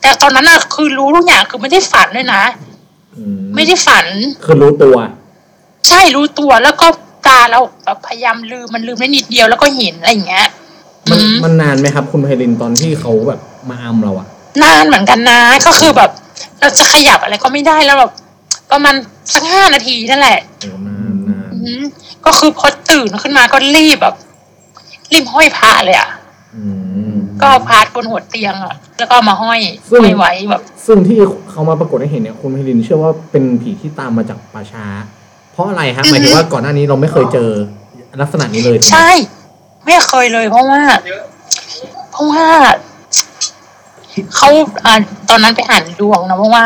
[0.01, 2.43] แต่ตอนนั้นอะคือรู้ทุกอย่างคือไม่ได้ฝันด้วยนะ
[3.17, 3.23] อื
[3.55, 4.05] ไม่ได้ฝัน
[4.45, 4.97] คือรู้ตัว
[5.87, 6.87] ใช่รู้ตัวแล้วก็
[7.27, 10.47] ตาเราแบบพยายามลืมมันลืมได้นิดเดียวแล้วก็เห็นอะไรอย่างเงี้ย
[11.11, 14.27] มันอืม มันนานไหมครับ คุณไพรินตอนที่เขาแบบมาอัมเราอะ
[14.63, 16.11] นานเหมือนกันนะ ก็คือแบบ
[16.59, 18.11] เราจะขยับอะไรก็ไม่ได้แล้วแบบ
[18.71, 18.95] ประมาณ
[19.33, 21.83] สักห้านาทีนั่นแหละโอ้นานนานอืม
[22.25, 24.15] ก็คือพอตื่นขึ้นมาก็รีบแบบ
[25.11, 26.09] รีบห้อยพระเลยอะ
[26.55, 26.63] อื
[27.11, 29.59] มก็เอาพาดบนหัวเตียงอะ แล้วก็เอามาห้อย
[29.89, 31.17] ซึ่งห้อยไว้แบบ ซึ่งที่
[31.51, 34.85] เขามาปรากฏให้เห็นเนี่ยคุณไพรินเชื่อว่าเป็นผีที่ตามมาจากป่าช้า
[35.51, 37.49] เพราะอะไรฮะหมายถึงว่าก่อนหน้านี้เราไม่เคยเจอ
[38.21, 39.11] ลักษณะนี้เลยถูกไหมใช่
[39.85, 40.81] ไม่เคยเลยเพราะว่า
[42.11, 42.45] เพราะว่า
[44.35, 44.49] เขา
[44.85, 44.93] อ่า
[45.29, 46.65] ตอนนั้นไปอ่านดวงนะเพราะว่า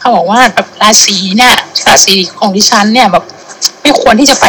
[0.00, 1.54] เขาบอกว่าแบบราศีเนี่ย
[1.86, 3.24] ราศีของดิฉันเนี่ยแบบ
[3.82, 4.46] ไม่ควรที่จะไป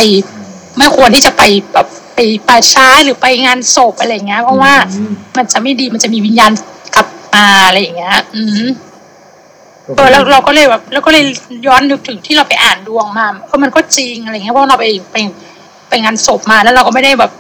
[0.78, 1.42] ไม่ควรที่จะไป
[1.74, 6.52] แบบไปป่าช้าหรือไปงานศพอะไรอย่างเงี้ย เพราะว่าอืมมันจะไม่ดีมันจะมีวิญญาณ
[6.96, 8.68] กลับมาอะไรอย่างเงี้ย อืม
[9.96, 11.24] เออแล้วเราก็เลยแบบแล้วก็เลย
[11.68, 15.18] ย้อนนึกถึงที่เราไปอ่านดวงมาเพราะมันก็จริงอะไรเงี้ยเพราะเราไปไป
[15.90, 17.32] ไปงานศพมาแล้วเราก็ไม่ได้แบบ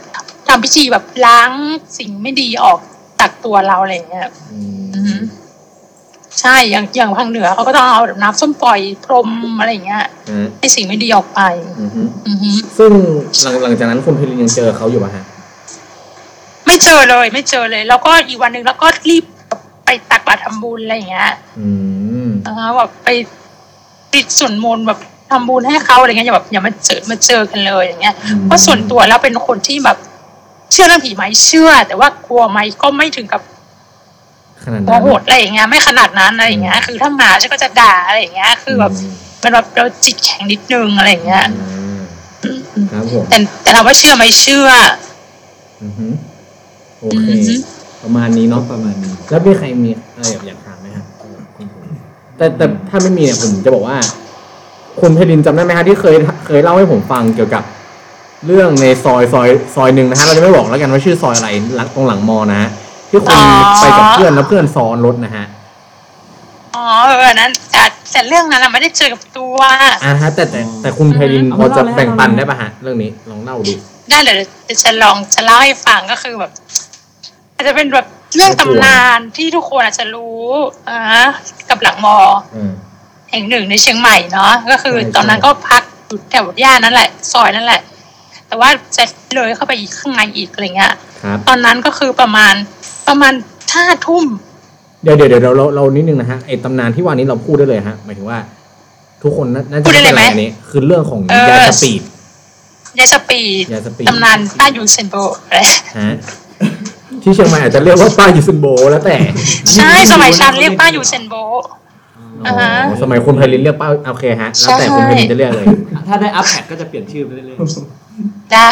[0.48, 1.51] ทำพิธีแบบล้าง
[1.98, 2.79] สิ่งไม่ดีออก
[3.21, 5.19] จากตัวเราอะไรอย่างเงี้ยอืมอืม
[6.39, 10.09] ใช่อย่างอย่างทางเหนือเขาก็ต้องเอาแบบน้ำส้มปล่อยพรมอะไรอย่างเงี้ยฮะ
[10.59, 11.41] ให้สิ่งไม่ดีออกไป
[11.79, 12.91] อือฮึอือฮึซึ่ง
[13.41, 15.23] หลังหลังจากนั้นคุณเพลินยังเจอเขาอยู่ป่ะฮะ
[16.65, 19.25] ไม่เจอเลย ไม่เจอเลย แล้วก็อีกวันหนึ่งแล้วก็รีบ
[19.85, 21.67] ไปตักบาตรทำบุญอะไรอย่างเงี้ยอื
[22.27, 23.09] มอ่าแบบไป
[24.13, 24.99] ติดส่วนมนต์แบบ
[25.31, 29.97] ทำบุญให้เขาอะไรเงี้ยอย่าแบบอย่ามาเจอมาเจอกันเลยอย่างเงี้ยอืมเพราะส่วนตัวแล้วเป็นคนที่แบบ
[30.71, 33.41] เชื่อเรื่องผีไหมเชื่อ แต่ว่ากลัวไหมก็ไม่ถึงกับ
[34.63, 38.91] ขนาดโมนั้นโหดอะไรอย่างเงี้ยไม่ขนาดนั้นอะไรอย่างเงี้ย คือถ้ามาฉันก็จะด่าอะไรอย่างเงี้ย คือแบบ
[39.43, 41.45] มันแบบเราจิตแข็งนิดนึงอะไรอย่างเงี้ย
[42.43, 44.67] อืมอืมครับผมแต่แต่ถามว่าเชื่อไหมเชื่อ
[45.83, 46.07] อือฮึ
[47.01, 47.55] โออืเคอฮึ
[48.03, 51.03] ประมาณนี้เนาะเนาะประมาณนี้ แล้วมีใครมีอะไรอยากถามไหมฮะ
[52.37, 53.97] แต่แต่ถ้าไม่มีเนี่ยผมจะบอกว่า
[54.99, 56.15] คุณเพลินจำได้ไหมฮะที่เคย
[56.47, 57.63] เคยเล่าให้ผมฟังเกี่ยวกับ
[58.45, 62.69] เรื่องในซอยซอยซอยหนึ่งนะฮะเราจะไม่บอกแล้วกันว่าชื่อซอยอะไรหลังตรงหลังมอนะฮะ
[63.10, 63.43] ที่คุณอ๋อ
[63.81, 65.45] ไปกับเพื่อนแล้วเพื่อนซ้อนรถนะฮะ
[66.75, 69.55] อ๋อเอออันนั้นแต่แต่เรื่องนั้นอะไม่ได้เจอกับตัว
[70.03, 73.74] อ่าฮะแต่แต่แต่คุณเพลินพอจะแบ่งปันได้ป่ะฮะเรื่องนี้ลองเล่าดู
[74.10, 76.51] ได้เดี๋ยวเดี๋ยวจะลองจะเล่าให้ฟังก็คือแบบ
[77.55, 78.05] อาจจะเป็นแบบ
[78.36, 80.41] เรื่องตำนานที่ทุกคนอาจจะรู้
[80.89, 81.00] อ่า
[81.69, 82.17] กับหลังมอ
[82.55, 82.71] อืม
[83.31, 87.81] แห่งหนึ่งในเชียงใหม่เนาะก็คือใช่ตอนนั้นก็พักอยู่แถวย่านนั่นแหละ ซอยนั่นแหละ
[88.51, 89.03] แต่ว่าจะ
[89.36, 90.93] เลยเข้าไปอีกข้างในอีกอะไรเงี้ย
[91.24, 92.53] ครับ ตอนนั้นก็คือประมาณ
[93.08, 93.34] ประมาณ
[93.74, 94.25] ห้าทุ่ม
[95.03, 98.39] เดี๋ยวเดี๋ยวเดี๋ยวเราเราเรานิดนึงนะฮะไอ้ตำนานที่ว่านี้เราพูดได้เลยฮะหมายถึงว่า
[99.24, 102.01] ทุกคนน่าน่าจะพูดได้เลยไหม อันนี้ คือเรื่องของเออยาย speed
[103.00, 105.15] ยาย speed ยาย speed ตำนานป้า Usain Bolt
[105.48, 105.60] อะไร
[106.00, 106.13] ฮะ
[107.24, 109.17] ที่เชียงใหม่อาจจะเรียกว่าป้า Usain Bolt แล้วแต่
[109.75, 111.35] ใช่สมัยฉันเรียกป้า Usain Bolt
[112.46, 115.65] อ่าฮะ อ๋อสมัยคุณไพลินเรียกป้าโอเคฮะแล้วแต่ใช่คุณไพลินจะเรียกเลย
[116.08, 117.58] ถ้าได้อัพแพดก็จะเปลี่ยนชื่อไปเรื่อย
[118.53, 118.68] ได้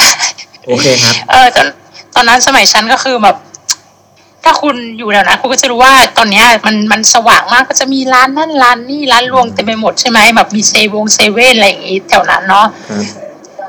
[0.68, 1.68] โอเคครับเออตอน
[2.16, 3.36] ตอนนั้นสมัยฉันก็คือแบบ
[4.44, 13.04] ถ้าคุณอยู่แล้วนะคุณก็จะรู้ว่าตอนเนี้ยมันมันสว่างมากก็จะมีร้านนั่นร้านนี่ร้านรวงเต็มไปหมดใช่ไหมแบบมีเซเว่นเซเว่นอะไรอย่างงี้แถวนั้นเนาะครับ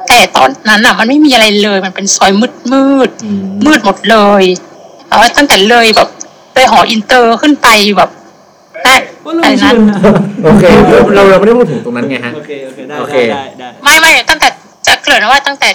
[0.09, 4.45] แต่ตอนนั้นอะ มันไม่มีอะไรเลยมันเป็นซอยมืดมืดอืมมืดหมดเลย
[5.09, 6.09] เออตั้งแต่เลยแบบ
[6.55, 8.11] เลยหออินเตอร์ขึ้นไปแบบ
[8.85, 9.99] ได้ๆว่าเราอะไรไม่นะเชื่อนะ
[10.45, 14.49] โอเคเราเราเราไม่ได้พูดถึงตรงนั้นไงฮะโอเคโอเคได้โอเคได้ได้ได้ไม่ไม่ตั้งแต่
[14.87, 15.69] จะเกริ่นว่าตั้งแต่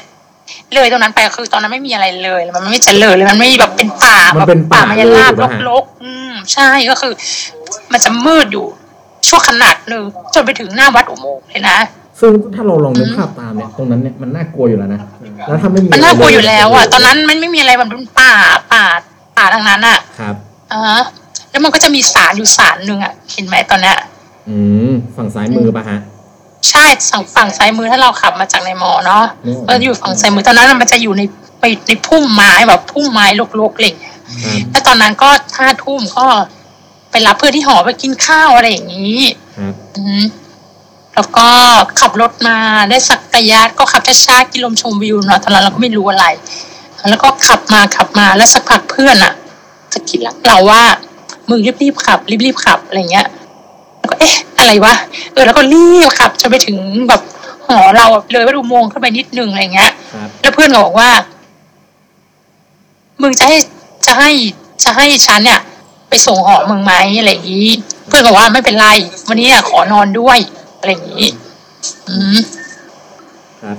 [0.73, 7.13] เลยตรงนั้นไปคือตอนนั้นไม่มีอะไรเลยมันไม่เจริญเลยมันไม่แบบเป็นป่ามันแบบเป็นป่าป่ามายาลาบเลยถูกไหมฮะรกๆอืมใช่ก็คือ
[7.91, 8.65] มันจะมืดอยู่
[9.27, 11.77] ชั่วขนาดหนึ่งจนไปถึงหน้าวัดอุโมงค์เลยนะ
[12.19, 15.01] ซึ่งถ้าเราลองนึกภาพตามเนี่ยตรงนั้นเนี่ยมันน่ากลัวอยู่แล้วนะ
[15.47, 18.33] แล้วถ้าไม่มีมันน่ากลัวอยู่แล้วอะตอนนั้นมันไม่มีอะไรมันเป็นป่า
[18.73, 18.83] ป่า
[19.37, 20.35] ป่าทางนั้นอะครับ
[20.71, 21.01] อ่าฮะ
[21.51, 23.95] แล้วมันก็จะมีศาลอยู่ศาลหนึ่งอะเห็นไหมตอนเนี้ย
[24.49, 24.57] อื
[24.89, 25.99] มฝั่งซ้ายมือป่ะฮะ
[26.69, 31.21] ใช่ฝั่งฝั่งซ้ายมือถ้าเราขับมาจากในมอเนาะอืมก็อยู่ฝั่งซ้ายมือตอนนั้นมันจะอยู่ใน
[31.59, 33.25] ไปในพุ่มไม้แบบพุ่มไม้
[33.59, 34.23] รกๆอะไรอย่างเงี้ยครับ
[34.71, 36.25] แล้วตอนนั้นก็ห้าทุ่มก็
[37.11, 39.19] ไปรับเพื่อนที่หอไปกินข้าวอะไรอย่างนี้
[39.57, 40.23] ครับอืม
[41.15, 41.47] แล้วก็
[41.99, 42.57] ขับรถมา
[42.89, 46.25] ได้สักระยะก็ขับช้าๆกินลมชมวิวเนาะตอนนั้นเราก็ไม่รู้อะไร
[47.09, 49.33] แล้วก็ขับมาขับมาแล้วสักพักเพื่อนอะ
[49.93, 50.81] จะคิดละเราว่า
[51.49, 53.44] มึงรีบๆขับรีบๆขับอะไรเงี้ยแล้ว
[54.11, 54.93] ก็เอ๊ะ อะไรวะ
[55.33, 56.77] เออแล้วก็รีบขับจนไปถึง
[57.09, 57.21] แบบ
[57.67, 61.09] หอเราอะเลยวัดอุโมงค์ขึ้นไปนิดนึงอะไรเงี้ยครับแล้วเพื่อนก็บอกว่า
[63.21, 63.57] มึงจะให้
[64.05, 64.29] จะให้
[64.83, 65.59] จะให้ฉันเนี่ย
[66.09, 67.69] ไปส่งหอมึงไหมอะไรอย่างนี้
[68.07, 68.87] เพื่อนบอกว่าไม่เป็นไร
[69.27, 70.37] วันนี้อะขอนอนด้วย
[70.79, 71.27] อะไรอย่างนี้
[72.07, 72.37] อืม
[73.61, 73.77] ครับ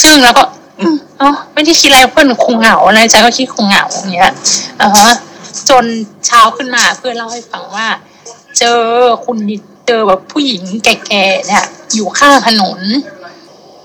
[0.00, 0.44] ซึ่งแล้วก็
[0.80, 4.32] อืมเอ๋อไม่ได้คิดอะไรเพื่อนคงเหงาอะไรใจก็คิดคงเหงาอย่างเงี้ย
[4.80, 5.10] อ่าฮะ
[5.68, 5.84] จน
[6.26, 7.86] เช้าขึ้นมาเพื่อนเล่าให้ฟังว่า
[8.58, 8.80] เจอ
[9.24, 11.64] คุณนิดเจอแบบผู้หญิงแก่ๆเนี่ย
[11.94, 12.80] อยู่ข้างถนน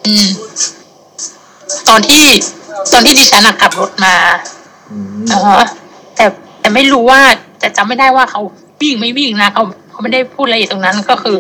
[0.05, 0.27] อืม
[1.89, 2.23] ตอนที่
[2.93, 4.15] ตอนที่ดิฉันอะขับรถมา
[4.91, 5.61] อืมเออ
[6.15, 6.25] แต่
[6.61, 7.21] แต่ไม่รู้ว่า
[7.59, 8.41] แต่จำไม่ได้ว่าเขา
[8.81, 11.37] วิ่งไม่วิ่งนะเขาเขาไม่ได้พูดอะไรตรงนั้นก็คือ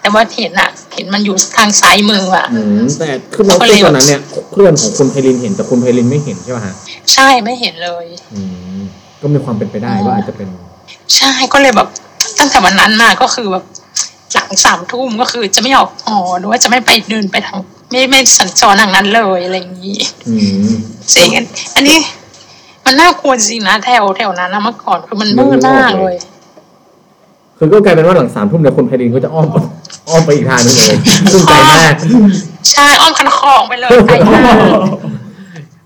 [0.00, 4.20] แต่ว่าเห็นอะเห็นมันอยู่ทางซ้ายมืออะอืมแต่คือเราก็เลยตอนนั้นเนี่ย
[4.52, 6.74] เพื่อนของคุณไพลินเห็นแต่คุณไพลินไม่เห็นใช่ป่ะฮะ
[7.12, 8.40] ใช่ไม่เห็นเลย อื
[8.80, 8.82] ม
[9.20, 10.48] ก็มีความเป็นไปได้ว่าอาจจะเป็น
[11.16, 11.88] ใช่ก็เลยแบบ
[12.38, 13.64] ตั้งแต่วันนั้นมาก็คือแบบ
[14.32, 20.34] หลังสามทุ่มก็คือจะไม่ออกหอหรือว่าจะไม่ไปเดินไปทางไม่ไม่สัญจรทางนั้นเลยอะไรอย่างนี้อื
[20.66, 20.74] ม
[21.14, 21.98] จริงอันอันนี้
[22.84, 26.16] มันน่ากลัวจริงนะแถวแถวนั้นนะเมื่อก่อนคือมันมืดมากเลย
[27.58, 29.46] คือก็กลายเป็นว่าหลังสามทุ่มเนี่ยคุณไพลินก็จะอ้อม
[30.08, 30.96] อ้อมไปอีกทางนึงเลย
[31.32, 31.94] ซึ่งไกลมาก
[32.72, 34.56] ใช่อ้อมคันคลองไปเลยไปมาก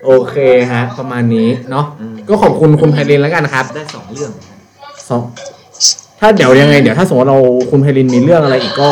[0.04, 0.36] โอเค
[0.72, 1.84] ฮะ ประมาณนี้เนาะ
[2.28, 4.30] ก็ขอบคุณคุณไพลินแล้วกันนะครับ ได้สองเรื่อง
[5.08, 5.22] สอง
[6.20, 7.38] ถ้าเดี๋ยวยังไงเดี๋ยวถ้าสมมติเรา
[7.70, 8.90] คุณไพลินมีเรื่องอะไรอีกก็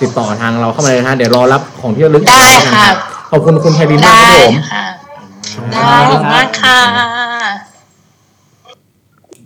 [0.00, 2.96] ติดต่อทางเราเข้ามาเลยนะฮะเดี๋ยวรอรับของที่ระลึกได้แล้วกันค่ะรับ
[3.30, 4.84] ขอบคุณคุณไพลินมากได้ครับผม ค่ะ
[5.72, 6.78] ได้ขอบคุณมากค่ะ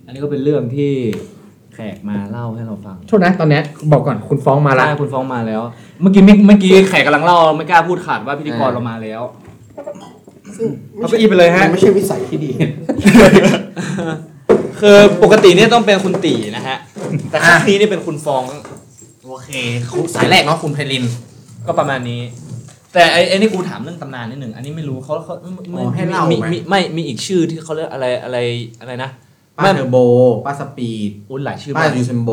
[0.06, 0.92] อันนี้ก็เป็นเรื่องที่
[1.78, 5.62] ขกมาเล่าให้เราฟังโทษนะตอนเนี้ยบอกก่อนคุณฟ้องมาแล้วใช่คุณฟ้องมาแล้ว
[6.00, 9.22] เมื่อกี้มิเมื่อกี้แขกกำลังเล่าไม่กล้าพูดขาดว่าพิธีกรเรามาแล้ว
[10.96, 12.50] เอาไปอีไปเลยฮะ มันไม่ใช่วิสัยที่ดี
[14.80, 16.76] คือปกติเนี่ยต้องเป็นคุณตีนะฮะ
[17.30, 18.42] แต่ครั้งนี้นี่เป็นคุณฟอง
[19.26, 19.50] โอเค
[19.90, 21.04] คุณสายแรกเนาะคุณไพลิน
[21.66, 22.20] ก็ประมาณนี้
[22.94, 25.34] แต่ไอ้ไอ้นี่กูถามเรื่องตำนานนิดหนึ่งอันนี้ไม่รู้เขาเขา
[25.74, 28.38] อ๋อให้เล่ามีไหม มีไม่มีอีกชื่อที่เขาเรียกอะไรอะไร
[28.80, 29.10] อะไรนะ
[29.56, 29.96] ป้าเทอร์โบ
[30.46, 32.30] ป้า speed อุ้ยหลายชื่อป้ามาก Usain Bolt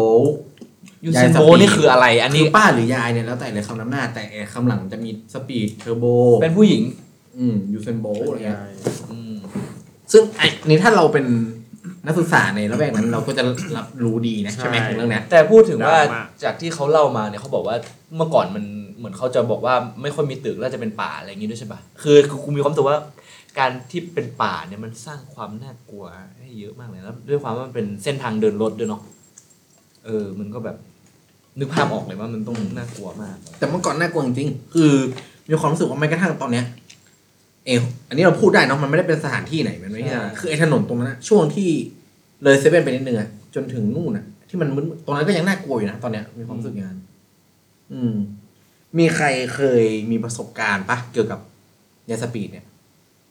[1.05, 6.05] Usain Bolt นี่คืออะไร อันนี้คือป้าหรือยายเนี่ยแล้วแต่เลยคำนำหน้า แต่คำหลังจะมี speed เทอร์โบ
[6.41, 6.83] เป็นผู้หญิง
[7.37, 8.59] อืม Usain Bolt อะไรเงี้ย
[9.11, 9.33] อืม
[10.11, 11.25] ซึ่งไอ้นี่ถ้าเราเป็น
[12.05, 13.43] นักศึกษาในละแวกนั้นเราก็จะ
[13.77, 17.75] รับรู้ดีนะใช่ไหมใช่ถึงเรื่องเนี้ย แต่พูดถึงว่าดังมาก จากที่เขาเล่ามาเนี่ยเขาบอกว่า
[18.17, 18.63] เมื่อก่อนมัน
[18.97, 22.97] เหมือนเขาจะบอกว่าไม่ค่อยมีตึกแล้วจะเป็นป่าอะไรอย่างงี้ด้วยใช่ปะคือคือกูมีความรู้สึกว่า
[23.59, 26.05] การที่เป็นป่าเนี่ยมันสร้างความน่ากลัว
[26.39, 29.01] ให้เยอะมากเลยแล้วด้วยความว่ามันเป็นเส้นทางเดินรถด้วยเนาะ
[30.05, 30.77] เออมันก็แบบ
[31.59, 34.93] นึกภาพออกเลยว่ามันต้องน่ากลัวมาก แต่เมื่อก่อนน่ากลัวจริงๆคือ
[35.49, 36.65] มีความรู้สึกว่าแม้กระทั่งตอนเนี้ย
[37.65, 41.69] เอออันนี้เราพูดได้เนาะมันไม่ได้เป็นสถานที่ไหนมันไม่ใช่ใช่ คือไอ้ถนนตรงนั้นอะช่วงที่
[42.43, 46.99] เลยเซเว่นไปนิดนึงอะจนถึงนู่นอะที่มันมึนตรงนั้นก็ยังน่ากลัวอยู่นะตอนเนี้ยมีความรู้สึกอย่างนั้น
[47.93, 48.15] อืม
[48.97, 51.39] มีใครเคยมีประสบการณ์ปะเกี่ยวกับ
[52.09, 52.65] ยาสปีดเนี่ย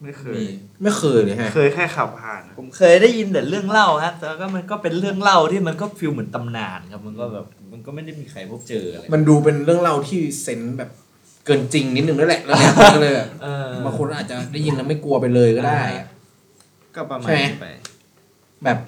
[0.03, 0.51] ไม่เคมีย
[0.83, 10.91] ไม่เคยเลยฮะ เคยแค่ขับผ่าน ผมเคยได้ยินแต่เรื่องเล่าฮะแต่ก็มันก็เป็นเรื่องเล่าที่มันก็ฟีลเหมือนตำนานครับ มันก็แบบมันก็ไม่ได้มีใครพบเจออะไรมันดูเป็นเรื่องเล่าที่เซนส์แบบ
[11.47, 16.07] เกินจริงนิดนึงนั่นแหละแล้วเนี่ยมันก็เลยแบบเออบางคนอาจจะได้ยินแล้วไม่กลัวไปเลยก็ได้อะ
[16.95, 17.67] ก็ประมาณใช่ไหม นี้ไป
[18.65, 18.79] แบบ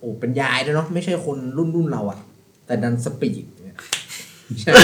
[0.00, 2.18] โอ้เป็นยายด้วยเนาะไม่ใช่คนรุ่นรุ่นเราอะ
[2.66, 3.76] แต่ดันสปีดเนี่ย
[4.60, 4.78] ใช่ไหม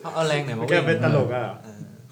[0.00, 1.44] เขาเอาแรงไหนมาแกเป็นตลกอะ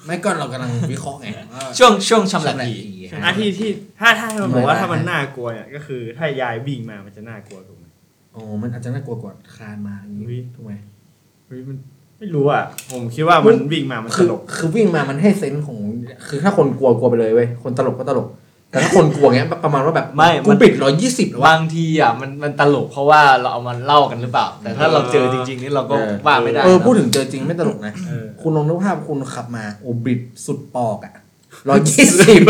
[0.06, 3.70] ไม่ก็เรากำลังวิเคราะห์ไงว่าช่วงช่วงชำระชำระทีทีอาที่ที่
[4.00, 7.86] ถ้าถ้าให้มันบอกว่าไม่ได้ถ้ามันน่ากลัวเนี่ยก็คือถ้ายายวิ่งมามันจะน่ากลัวถูกไหม
[8.34, 10.72] อ๋อมันอาจจะน่ากลัวกว่าคลานมาอย่างนี้อุ๊ยถูกไหม
[11.46, 11.76] เฮ้ยมัน
[12.18, 15.78] ไม่รู้อะผมคิดว่ามันวิ่งมามันตคือลกคือวิ่งมามันให้เซนส์ของ
[16.28, 18.28] คือถ้าคนกลัวกลัวไปเลยเว้ยคนตลกก็ตลก
[18.70, 25.94] แต่ถ้าคนกลัวเงี้ยประมาณว่าแบบไม่กูมันปิดร้อยยี่สิบแล้ววะบางทีอะมันมันตลกเพราะว่าเราเอามาเล่ากันหรือเปล่า แต่ถ้าเราเจอจริงๆนี่เราก็
[26.26, 31.14] ว่าไม่ได้เออนะพูดถึงเจอจริงไม่ตลกนะเออคุณลองนึกภาพคุณขับมาโอ้บิดสุดปอกอะ
[31.68, 32.40] ร้อยยี่สิบ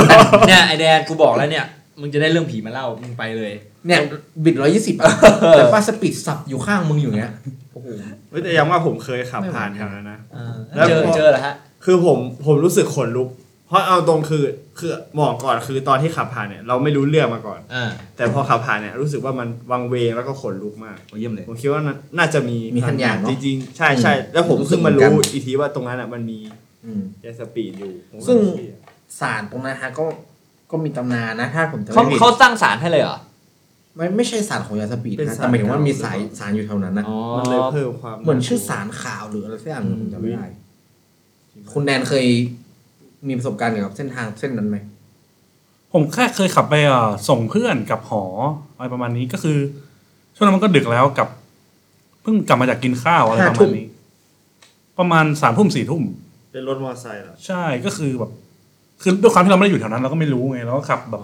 [0.48, 1.64] เนี่ยไอแดนกูบอกแล้วเนี่ย
[2.00, 3.52] มึงจะได้เรื่องผีมาเล่ามึงไปเลย
[3.86, 4.00] เนี่ย
[4.44, 5.06] บิดร้อยยี่สิบอะ
[5.52, 7.32] แต่ป้าสปีดสับอยู่ข้างมึงอยู่เงี้ย
[7.72, 7.88] โอ้โห
[8.30, 11.54] เฮ้ยแต่ยังว่าผมเคยขับไม่ไหวผ่านแถวนั้นนะเออแล้วเจอพอเจอเหรอฮะ
[11.84, 13.28] คือผมผมรู้สึกขนลุก
[13.70, 14.44] เพราะเอาตรงคือ
[14.78, 26.38] คือบอกก่อนคือตอนที่ขับผ่านเนี่ยเราไม่รู้เรื่องมาก่อน อ่าแต่พอขับผ่านเนี่ยรู้สึกว่ามันวังเวงแล้วก็ขนลุกมาก โอ้เยี่ยมเลย ผมคิดว่าน่าน่าจะมีมีขันอย่างเนอะจริงๆ ใช่ใช่อืมแล้วผมรู้สึกเพิ่งมาเหมือนกัรู้นอีกทีว่าตรงนั้นอะมันมี
[26.84, 28.74] อืม ยาสปีดอยู่ผมก็ซึ่ง ไม่เชื่อ
[29.20, 30.04] สารตรงนั้นฮะก็
[30.70, 33.18] ก็มีตำนานนะ ถ้าผมจะเขาไม่ผิดเขาตั้งสารให้เลยเหรอ
[33.96, 40.44] ไม่ไม่ใช่สารของยาสปีดนะแต่หมายถึงว่ามีสายสารอยู่แถวนั้นนะ อ๋อมันเลยเพิ่มความเหมือนชื่อสารขาวหรืออะไรสักอย่างหนึ่งผมจำไม่ได้
[41.72, 42.26] คุณแดนเคย
[43.28, 44.76] มีประสบการณ์เกี่ยวกับเส้นทางเส้นนั้นไหม
[45.92, 48.24] ผมแค่เคยขับไปอ่าส่งเพื่อนกับหอ
[48.76, 49.58] อะไรประมาณนี้ก็คือ
[50.34, 51.28] ช่วงนั้นมันก็ดึกแล้วกับ
[52.22, 53.86] เพิ่งกลับมาจากกินข้าวอะไรประมาณนี้
[54.98, 56.02] ประมาณสามทุ่มสี่ทุ่ม
[56.52, 58.30] เป็นรถมอเตอร์ไซค์เหรอใช่ก็คือแบบ
[59.02, 61.22] คือด้วยความที่เราไม่ได้อยู่แถวนั้นเราก็ไม่รู้ไงเราก็ขับแบบ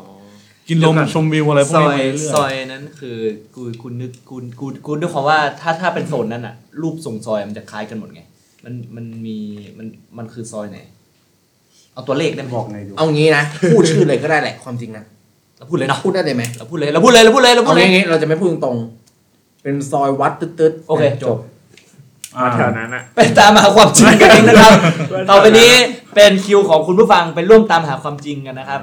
[0.68, 3.16] กินลมเดี๋ยวก่อนชมวิวอะไรพวกซอนี้ยไปเรื่อยซอยนั้นคือ
[3.54, 8.22] กูกูนึกกูกูกูด้วยความว่าถ้าถ้าเป็นโซนนั้นอะรูปทรงซอยมันจะคล้ายกันหมดไง
[8.64, 9.38] มันมันมี
[9.78, 9.86] มัน
[10.18, 10.78] มันคือซอยไหน
[11.96, 15.04] เอาตัวเลขได้ไหมบอกไงดูเอางี้นะพูดชื่อเลยก็ได้แหละความจริงนะ
[15.58, 21.36] เราพูดเลยเนาะพูดได้เลยไหมเราพูดเลยเราพูดเลยเราพูดเลยเราพูเอาดเลย งี้ๆเราจะไม่พูดตรงๆเป็นซอยวัดตึ๊ดๆโอเค จบ
[22.36, 24.72] อ่า มาแถวนั้นอะ ไปตามหาความจริงกันเองนะครับ
[25.30, 25.70] ต่อไปนี้
[26.14, 28.80] เป็นคิวของคุณผู้ฟังไปร่วมตามหาความจริงกันนะครับ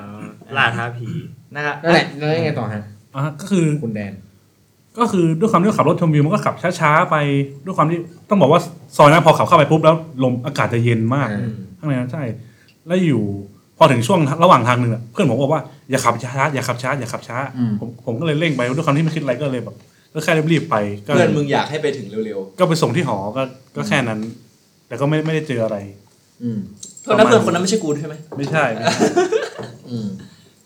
[0.57, 1.07] ล่าท้าผี
[1.55, 2.81] นะครับนั่นแหละแล้วยังไงต่อฮะ
[3.15, 4.13] อ่าก็คือคุณแดน
[4.99, 7.15] ก็คือด้วยความที่ขับรถชมวิวมันก็ขับช้าๆไป
[7.65, 7.99] ด้วยความที่
[8.29, 8.61] ต้องบอกว่า
[8.97, 12.23] ซอยนั้นพอขับเข้าไปปุ๊บแล้วลมอากาศจะเย็นมากอืมข้างในนั้นใช่
[12.87, 13.23] แล้วอยู่
[13.77, 19.75] พอถึงช่วงระหว่างทางหนึ่งอะเพื่อนผมบอกว่าอย่าขับช้าอย่าขับช้าอย่าขับช้าอืม ผมผมก็เลยเร่งไปด้วยความที่ไม่คิดอะไรก็เลยแบบ
[20.13, 20.75] ก็แค่รีบๆไป
[21.07, 23.43] ก็เพื่อนมึงอยากให้ไปถึงเร็วก็ไปส่งที่หอก็
[23.75, 24.19] ก็แค่นั้น
[24.87, 25.77] แต่ก็ไม่ไม่ได้เจออะไร
[26.43, 29.07] อืมๆเท่านั้นเพื่อนคนนั้นไม่ใช่กูใช่ไหมไม่ใช่ไม่ใช่
[29.89, 30.07] อืม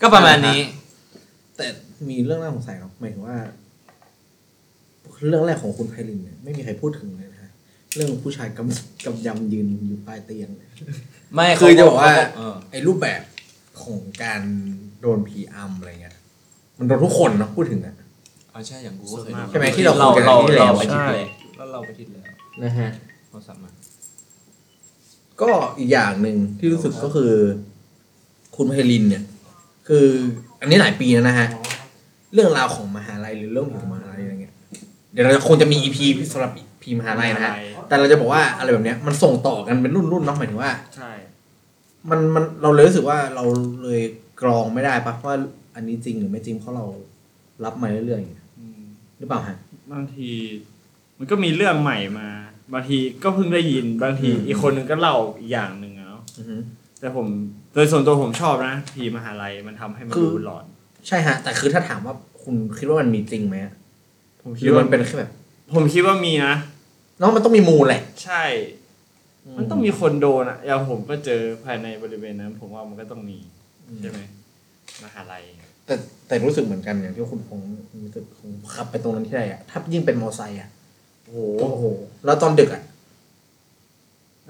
[0.01, 0.59] ก็ประมาณนี้
[1.57, 1.65] แต่
[2.09, 3.37] มีเรื่องน่าสงสัยเนาะหมายถึงว่า
[5.29, 7.51] เรื่องแรกของคุณไพลินเนี่ยไม่มีใครพูดถึงเลยนะฮะ
[7.95, 10.71] เรื่องผู้ชายกำกำยำยืนอยู่ใต้เตียงเนี่ย
[11.35, 13.21] ไม่คือจะบอกว่าเออไอ้รูปแบบ
[13.83, 14.41] ของการ
[15.01, 16.15] โดนผีอำอะไรเงี้ย
[16.77, 17.95] มันโดนทุกคนเนาะพูดถึงอะ
[18.53, 21.25] อ๋อใช่อย่างกูก็เคยใช่ไหมที่เราเราคุยกันเราที่แล้วเราไปทิศเลย
[21.57, 22.23] แล้วเราไปทิศแล้ว
[22.63, 22.89] นะฮะ
[23.29, 23.71] โทรศัพท์มา
[25.41, 27.33] ก็อีกอย่างหนึ่งที่รู้สึกก็คือ
[28.55, 29.23] คุณไพลินเนี่ย
[29.87, 30.05] คือ
[30.61, 31.47] อันนี้หลายปีแล้วนะฮะ
[32.33, 34.55] เรื่องราวของมหาลัยหรือเรื่องของมหาลัยอะไรเงี้ย
[35.17, 41.11] ดี๋ยวเราจะคงจะมีอีพีสำหรับพีมหาลัยนะฮะมหาลัย แต่เราจะบอกว่าอะไรแบบเนี้ยมันส่งต่อกันเป็นรุ่นรุ่นๆเนาะหมายถึงว่า ใช่
[42.09, 43.43] มันมันเราเลยรู้สึกว่าเรา
[43.83, 44.01] เลย
[44.41, 45.35] กรองไม่ได้ปะว่า
[45.75, 46.85] อันนี้จริงหรือไม่จริงเพราะเรา
[47.63, 48.79] รับมาเรื่อยๆอย่างเงี้ยอืม
[49.17, 49.57] หรือเปล่าฮะ
[49.91, 50.29] บางที
[51.17, 52.27] มันก็มีเรื่องใหม่มา
[52.73, 56.55] บางทีก็เพิ่งได้ยินบางทีอืมอีกคนนึงก็เล่าอีกอย่างหนึ่งอะเนาะอือฮึ
[56.99, 57.27] แต่ผม
[57.73, 60.65] โดยส่วนตัวผมชอบนะพีมหาลัยมันทำให้มันคือ ดูหลอน
[61.07, 63.73] ใช่ฮะ แต่คือถ้าถามว่าคุณคิดว่ามันมีจริงไหมอะ
[64.41, 65.31] ผมหคิรืดอว่ามันเป็นแค่แบบ
[65.75, 68.43] ผมคิดว่ามีนะเน้องมันต้องมีมูลแหละใช่
[69.57, 73.39] มันต้องมีคนโดนอะอย่างผมก็เจอภายในบริเวณนั้น ผมว่ามันก็ต้องมี
[74.01, 74.19] ใช่ไหม
[75.03, 75.43] มหาลัย
[75.85, 75.95] แต่
[76.27, 77.59] แต่รู้สึกเหมือนกันอย่างที่คุณคง
[78.03, 80.69] รู้สึกคงขับไปตรงนั้นที่ใดอะถ้ายิ่งเป็นมอไซค์อะ
[81.23, 81.83] โอ้โหโอ้โห
[82.25, 82.83] แล้วตอนดึกอะ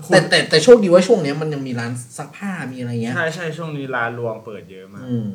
[0.06, 5.28] คุณแต่แต่แต่โชคดีว่าช่วงเนี้ยมันยังมีร้านซักผ้ามีอะไรเงี้ยใช่ใช่ช่วงนี้ร้านรวงเปิดเยอะมากอืม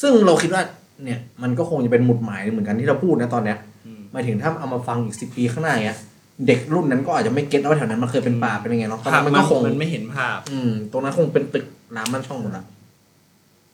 [0.00, 0.62] ซึ่งเราคิดว่า
[1.04, 5.98] เนี่ย มันก็คงจะเป็นหมุดหมายเหมือนกันที่เราพูดนะตอนเนี้ยอืมหมายถึงถ้าเอามาฟังอีกสิปีข้างหน้าเนี้ย
[6.46, 11.66] เด็กรุ่นนั้นก็อาจจะไม่เก็ตว่าแถวนั้นมันเคยเป็นป่าเป็นยังไงเนาะตอนภานั้พนมันมันก็คงมันไม่เห็นภาพ อืมตรงนั้นคงเป็นตึก
[11.96, 12.64] น้ำมันช่องหมดละ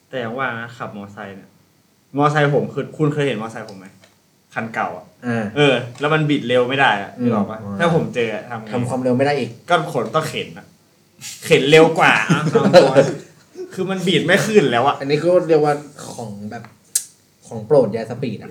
[0.09, 1.49] แต่อย่างว่านะขับมอไซค์เนี่ย
[2.17, 3.87] มอไซค์ผมคือคุณเคยเห็นมอไซค์ผมไหม
[4.53, 10.65] คันเก่าอะอ่า เออ แล้วมันบิดเร็วไม่ได้อะอืมนึกออกปะอ่าถ้าผมเจออะทำไงทำความเร็วไม่ได้อีก ก็ขนต้องเข็นอะ
[11.45, 15.73] เข็นเร็วกว่าอะเอาตรงๆคือมันบีดไม่ขึ้นแล้วอะอันนี้ก็เรียกว่า
[16.13, 16.63] ของแบบ
[17.47, 18.49] ของโปรดยายสปีดอะ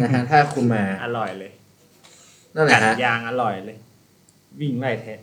[0.00, 1.52] นะฮะถ้าคุณมา อร่อยเลย
[2.54, 3.76] นั่นแหกัละดฮะยางอร่อยเลย
[4.60, 5.18] วิ่งไล่แทะ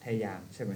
[0.00, 0.72] แทะยางใช่ไหม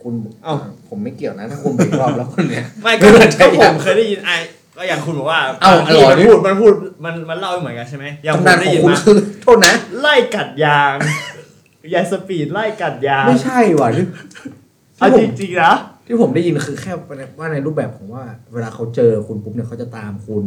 [0.00, 0.54] คุณเอ้า
[0.88, 4.36] ผมไม่เกี่ยวนะถ้าคุณไปอีกรอบแล้วคุณเนี่ยไม่ก็ไม่ก็ใช่ผมเคยได้ยินไอ้
[4.76, 6.72] ก็อย่างคุณบอกว่าเอ้าที่อร่อยมันดิพูดมันพูด
[7.04, 10.94] มันมันเล่าเหมือนกันใช่ไหมอย่างผมตำนานได้ของยินคุณมาคือโทษนะ ไล่กัดยาง
[11.94, 14.04] ยายสปีดไล่กัดยางไม่ใช่ว่ะที่
[14.98, 15.74] เอาที่ผมจริงๆนะ
[16.06, 16.92] ที่ผมได้ยินคือแค่
[17.38, 20.44] ว่าในรูปแบบของว่า เวลาเขาเจอคุณปุ๊บเนี่ยเขาจะตามคุณ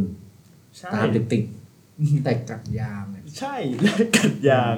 [0.77, 4.75] ใช่ตามติดติดๆแต่กัดยามเนี่ย ใช่ไล่กัดยาง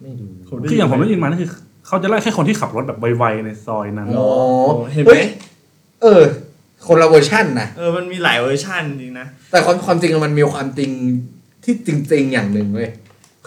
[0.00, 1.50] ไม่ดูผมได้คืออย่างผมได้ยินมานี่คือ
[1.86, 4.28] เขาจะไล่แค่คนที่ขับรถแบบไวๆในซอยนั้น อ๋อ
[4.92, 5.24] เห็นไหมฮ้ย
[6.02, 6.22] เออ
[6.86, 10.90] คนละเวอร์ชันนะเออมันมีหลายเวอร์ชันจริงนะแต่ความความจริงมันมีความจริง
[11.64, 12.90] ที่จริง ๆ อย่างหนึ่งเว้ย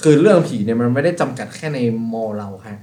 [0.01, 1.79] คือเรื่องผีเนี่ยมันไม่ได้จำกัดแค่ใน
[2.13, 2.75] มอเราค่ะ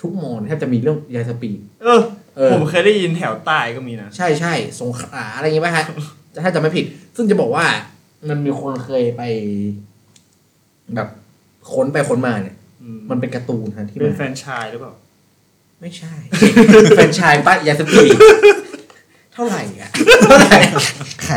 [0.00, 2.00] ทุกมอแทบจะมีเรื่องยาย speed เออ
[2.36, 5.84] เออผมเคยได้ยินแถวใต้ก็มีนะ ใช่ใช่สงขลาอะไรอย่างงี้ป่ะฮะ
[6.44, 6.84] ถ้าจะไม่ผิด
[7.16, 7.64] ซึ่งจะบอกว่า
[8.28, 9.22] มันมีคนเคยไป
[10.96, 11.08] แบบ
[11.72, 14.92] ค้นไปค้นมาเนี่ยอืมมันเป็นการ์ตูนฮะที่เป็น มันนแฟรนไชายหรือเปล่า
[15.80, 16.12] ไม่ใช่
[16.96, 18.16] แฟรนไชายป้ายาย speed
[19.34, 19.90] เท่าไหร่อะ
[20.24, 20.58] เท่าไหร่
[21.26, 21.36] ใช่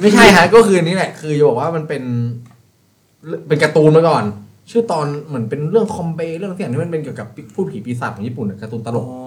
[0.00, 2.02] ไม่ใช่ฮะก็คือนี่แหละ คือจะบอกว่ามันเป็น
[3.48, 4.24] เป็นการ์ตูนมาก่อน
[4.70, 9.20] ชื่อตอนเหมือนเป็นเรื่องคอมเบเรื่องเสียงที่มันเป็นเกี่ยวกับภูตผีปีศาจของญี่ปุ่นอะการ์ตูนตลกอ๋อ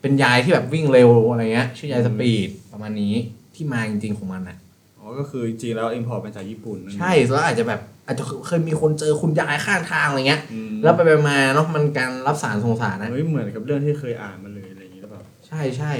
[0.00, 3.14] เป็นยายที่แบบวิ่งเร็วอะไรเงี้ย ชื่อยาย speed ประมาณนี้
[3.54, 4.56] ที่มาจริงๆของมันอะ
[4.98, 15.92] อ๋อก็คือจริงๆแล้ว import มาจากญี่ปุ่นนั่นเองใช่แล้วอาจจะแบบ อาจจะเคยมีคนเจอคุณยายข้างทางอะไรเงี้ยอืมแล้วไปไปมาเนาะมันการรับสารส่งสารนะเฮ้ยเหมือนกับเรื่องที่เคยอ่านมาเลยอะไรอย่างนี้หรือเปล่าใช่ใช่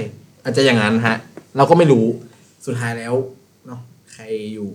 [0.43, 1.15] อาจจะอย่างนั้นฮะ
[1.57, 2.05] เราก็ไม่รู้
[2.65, 3.13] สุดท้ายแล้ว
[3.67, 3.79] เนาะ
[4.13, 4.71] ใครอยู่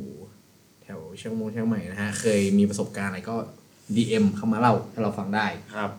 [0.82, 3.36] แถวเชียงมงเชียงใหม่นะฮะ เคยมีประสบการณ์อะไรก็
[3.96, 5.90] DM เข้ามาเล่าให้เราฟังได้ครับ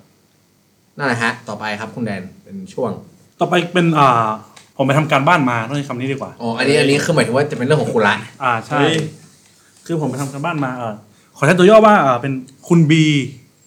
[0.97, 2.91] นั่นแหละฮะ ต่อไปครับคุณแดนเป็นช่วง
[3.39, 4.27] ต่อไปเป็นอ่า
[4.77, 8.95] ผมไปทำการบ้านมาต้องใช้คำนี้ดีกว่าอ๋ออันนี้อันนี้คือหมายถึงว่าจะเป็นเรื่องของคุณละอ่าใช่เฮ้ย
[9.85, 10.93] คือผมไปทำการบ้านมาเออ
[11.37, 12.33] ขอใช้ตัวย่อว่าอ่าเป็น
[12.67, 13.03] คุณบี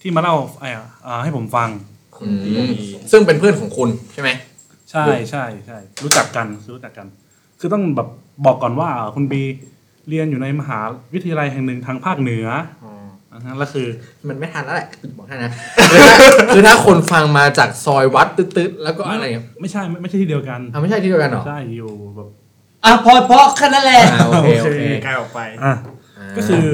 [0.00, 0.68] ที่มาเล่าไอ้
[1.07, 1.68] อ่าให้ผมฟัง
[2.16, 2.52] คุณดี
[3.12, 4.31] ซึ่งเป็นเพื่อนของคุณใช่ไหม
[4.90, 7.07] ใช่ใช่ใช่รู้จักกันคือรู้จักกัน
[7.61, 8.09] คือต้องแบบ
[8.44, 9.42] บอกก่อนว่าอ่าคุณบี
[10.09, 10.78] เรียนอยู่ในมหา
[11.12, 12.46] วิทยาลัยแห่งหนึ่งทางภาคเหนือ
[12.85, 12.92] อ๋อ
[13.33, 13.87] นะฮะแล้วคือ
[14.28, 15.50] มันไม่ทันแล้วแหละคือบอกให้นะ
[16.54, 22.28] คือถ้าคนฟังมาจากซอยวัดตึ๊ดๆแล้วก็อะไรอะไม่ใช่ไม่ไม่ใช่ที่เดียวกันอะไม่ใช่ที่เดียวกันเหรอใช่อยู่แบบ
[22.85, 25.74] อะพอพอแค่นั้นแหละ อ่าโอเคโอเคไกลออกไป อะ
[26.37, 26.66] ก็คือ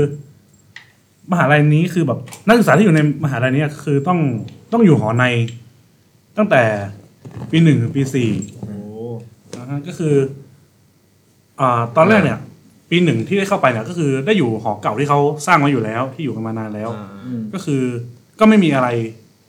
[1.32, 4.20] มหาลัยนี้คือแบบนักศึกษาที่อยู่ในมหาลัยเนี้คือต้อง
[4.72, 5.24] ต้องอยู่หอใน
[6.36, 6.62] ตั้งแต่
[7.50, 8.72] ปีหนึ่งถึงปีสี่โอ้
[9.56, 10.14] นะฮะก็คือ
[11.60, 12.38] อ่าตอนแรกเนี่ย
[12.90, 17.82] ปีหนึ่งที่ได้เข้าไปเนี่ยก็คือได้อยู่หอเก่าที่เขาสร้างไว้อยู่แล้ว ที่อยู่กันมานานแล้วอ่าอืมก็คือ
[18.40, 18.88] ก็ไม่มีอะไร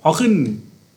[0.01, 0.33] พอขึ้น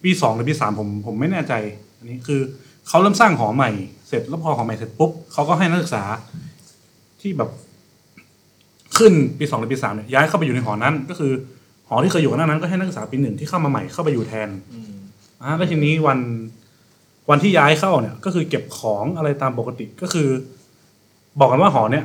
[0.04, 1.52] ปีสองหรือปีสามผมผมไม่แน่ใจ
[1.98, 2.40] อันนี้คือ
[2.88, 3.70] เขาเริ่มสร้างหอใหม่
[4.08, 6.02] เสร็จแล้วพอหอใหม่เสร็จปุ๊บเขาก็ให้นักศึกษา
[7.20, 7.50] ที่แบบ
[8.98, 11.32] ขึ้นปีสองหรือปีสามเนี่ยย้ายเข้าไปอยู่ในหอนั้น ก็คือ
[11.88, 14.92] หอที่เคยอยู่กันหน้านั้นก็ให้นักศึกษาปีหนึ่งที่เข้ามาใหม่เข้าไปอยู่แทนอืม
[15.42, 16.18] อ่าแล้วทีนี้วัน
[17.30, 20.28] วันที่ย้ายเข้าเนี่ย ก็คือเก็บของอะไรตามปกติก็คือ
[21.40, 22.04] บอกกันว่าหอเนี่ย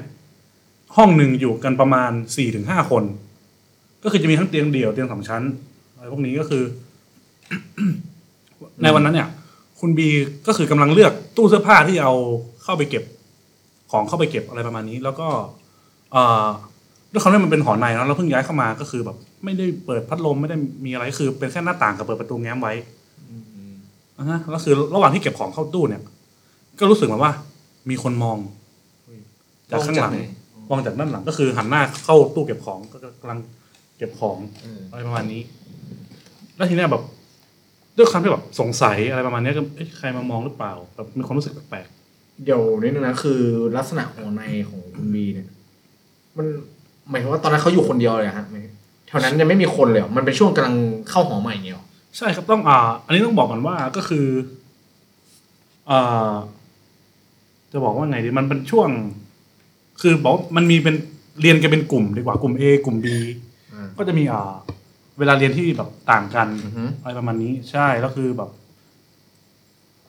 [0.97, 3.03] ห้องหนึ่งอยู่กันประมาณสี่ถึงห้าคน
[4.03, 5.43] ก็คือจะมีทั้งเตียงเดี่ยวเตียงสองชั้น
[5.93, 6.63] อะไรพวกนี้ก็คือ
[8.83, 9.27] ในวันนั้นเนี่ย
[9.79, 10.07] คุณบี
[10.47, 12.13] ก็คือกำลังเลือกตู้เสื้อผ้าที่เอา
[12.63, 13.03] เข้าไปเก็บ
[13.91, 15.27] ของเข้าไปเก็บอะไรประมาณนี้ แล้วก็
[16.11, 16.47] เอ่อ
[17.13, 22.73] ด้วยความที่มันเป็นหอในเนอะแล้วเพิ่งย้ายเข้ามาก็คือแบบ ไม่ได้เปิดพัดลมไม่ได้มีอะไรคือ เป็นแค่หน้าต่างกับเปิดประตูแง้มไว้
[24.17, 26.01] อ่าฮะแล้วคือระหว่างที่เก็บของเข้าตู้เนี่ย
[26.79, 27.33] ก็รู้สึกเหมือนว่า
[27.89, 28.37] มีคนมอง
[29.71, 33.39] จากข้างหลังมองจากไหนมองจากด้านหลังก็คือหันหน้าเข้าตู้เก็บของก็กำลัง
[33.97, 35.41] เก็บของเอออะไรประมาณนี้
[36.55, 37.03] แล้วทีเนี้ยแบบ
[37.97, 41.87] ด้วยความที่แบบสงสัยอะไรประมาณเนี้ยก็เอ๊ะใครมามองหรือเปล่าแบบมีความรู้สึกแปลก
[42.43, 43.41] เดี๋ยวนิดนึงนะคือ
[43.77, 45.47] ลักษณะของในของคุณบีเนี่ย
[46.37, 46.47] มัน
[47.09, 48.59] หมายถึงว่าตอนนั้นเขาอยู่คนเดียวเลยอะฮะไม่
[49.07, 50.75] แถวนั้นยังไม่มีคนเลยเหรอมันเป็นช่วงกำลัง
[51.09, 54.25] เข้าหอใหม่เนี่ยเหรอๆใช่ครับต้องอ่า อันนี้ต้องบอกก่อนว่าก็คือ
[55.89, 56.33] อ่า
[57.71, 58.89] จะบอกว่าไงดีมันเป็นช่วง
[60.01, 60.95] คือบอกว่ามันมีเป็น
[61.41, 63.07] เรียนกันเป็นกลุ่มดีกว่ากลุ่ม A กลุ่ม B
[63.73, 64.53] อ่าก็จะมีอ่า
[65.19, 68.49] เวลาเรียนที่แบบต่างกันอือฮึอะไรประมาณนี้ ใช่แล้วคือแบบ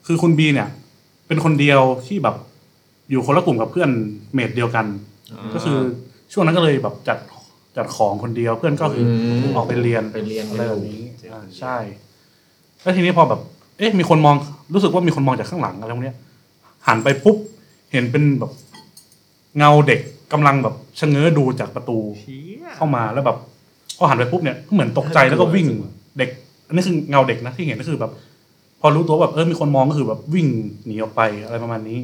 [0.06, 0.68] คือคุณบีเนี่ย
[1.26, 2.36] เป็นคนเดียวที่แบบ
[3.10, 3.90] อยู่คนละกลุ่มกับเพื่อน
[4.34, 4.86] เมทเดียวกัน
[5.54, 5.78] ก็คือ
[6.32, 7.18] ช่วงนั้นก็เลยแบบจัด
[7.76, 9.04] จัดของคนเดียวเพื่อนก็คือ
[9.42, 11.76] อออกไปเรียนไปเรียนอะไรแบบนี้อ่าใช่
[12.82, 13.40] แล้วทีนี้พอแบบ
[13.78, 14.34] เอ๊ะมีคนมอง
[14.74, 16.16] รู้สึกว่ามีคนมองจากข้างหลังอะไรพวกเนี้ย
[16.86, 17.36] หันไปปุ๊บ
[17.92, 18.52] เห็นเป็นแบบ
[19.58, 20.00] เงาเด็ก
[20.32, 21.98] กำลังแบบชะเง้อดูจากประตู
[22.76, 23.36] เข้ามาแล้วแบบ
[23.98, 25.66] พอหันไปปุ๊บเนี่ยก็เหมือนตกใจแล้วก็วิ่ง
[26.18, 26.30] เด็ก
[26.66, 28.12] อันนี้คือเงาเด็กนะที่เห็นก็คือแบบ
[28.80, 30.46] พอรู้ตัวแบบเออมีคนมองก็คือแบบวิ่ง
[30.86, 31.98] หนีออกไปอะไรประมาณนี้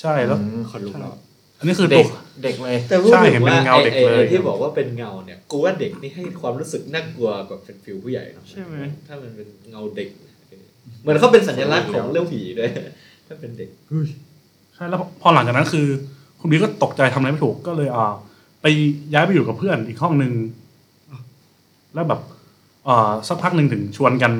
[0.00, 1.14] ใช่แล้วอืมคนลุกแล้ว
[1.62, 2.06] อันนี้คือเด็ตัวก
[2.44, 10.08] เด็กเลยแต่พูดใช่ถึเห็นงเป็นว่าเงาไอ้เด็กไอ้เลย ไอ้ที่บอกว่าเป็นเงาเนี่ยกูว่าเด็กนี่ให้ความรู้สึกน่ากลัวกว่าเป็นฟิลผู้ใหญ่เนาะใช่ไหม ถ้ามันเป็นเงาเด็ก
[11.02, 12.70] เหมือนเขาเป็นสัญลักษณ์ของเรื่องผีด้วย
[13.26, 13.70] ถ้าเป็นเด็ก
[14.74, 15.86] ใช่แล้วพอพอหลังจากนั้นคือ
[16.40, 18.14] คุณบีก็ตกใจทำอะไรไม่ถูกก็เลยอ่า
[18.62, 18.66] ไป
[19.12, 20.32] ย้ายไปอยู่กับเพื่อนอีกห้องหนึ่ง
[21.94, 22.20] แล้วแบบ
[22.88, 24.32] อ่าสักพักหนึ่งถึงชวนกัน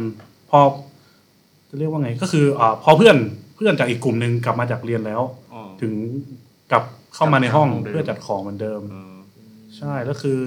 [0.50, 0.60] พอ
[1.70, 3.16] จะเรียกว่าไง ก็คืออ่าพอเพื่อน
[3.56, 5.92] เพื่อนจากอีกกลุ่มหนึ่งกลับมาจากเรียนแล้ว อ๋อถึง
[6.72, 9.16] กลับ เข้ามาในห้องกลับมาเหมือนเดิมเพื่อจัดของเหมือนเดิมอ๋อ
[9.76, 10.40] ใช่แล้วคือ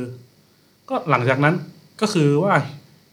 [0.89, 1.55] ก็หลังจากนั้น
[2.01, 2.53] ก็คือว่า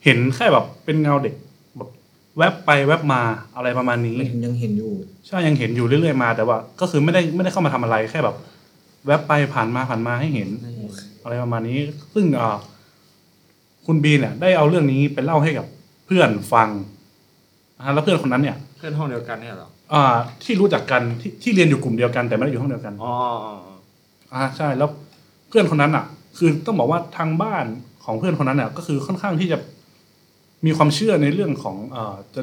[0.04, 1.34] เห็นแค่แบบเป็นเงาเด็ก
[1.76, 1.90] แบบ
[2.38, 3.22] แวบไปแวบมา
[3.56, 4.92] อะไรประมาณนี้ไม่ถึงยังเห็นอยู่
[5.26, 8.36] ใช่ยังเห็นอยู่เรื่อยๆมา แต่ว่า ก็คือไม่ได้ไม่ได้เข้ามาทำอะไรแค่แบบ
[9.06, 10.48] แวบไปผ่านมาผ่านมาให้เห็น
[11.22, 11.78] อะไรประมาณนี้
[12.14, 12.56] ซึ่งอ่า
[13.86, 15.66] คุณบีเนี่ย ได้เอาเรื่องนี้ไปเล่าให้กับ
[16.06, 16.68] เพื่อนฟัง
[17.78, 20.04] นะฮะแล้วเพื่อนคนนั้นเนี่ย เพื่อนห้องเดียวกันเนี่ยเหรอ อ่า
[20.42, 23.76] ที่รู้จักกันที่ที่เรียนอยู่กลุ่มเดียวกันแต่ไม่ได้อยู่ห้องเดียวกันอ๋ออ๋ออ๋อ
[24.34, 24.88] อ่าใช่แล้ว
[25.48, 26.04] เพื่อนคนนั้นอะ
[26.38, 27.64] คือต้องบอกว่าทางบ้าน
[28.04, 29.58] ของเพื่อนคนนั้นเนี่ยก็คือค่อนข้างที่จะ
[30.66, 32.40] มีความเชื่อในเรื่องของเอ่อจะ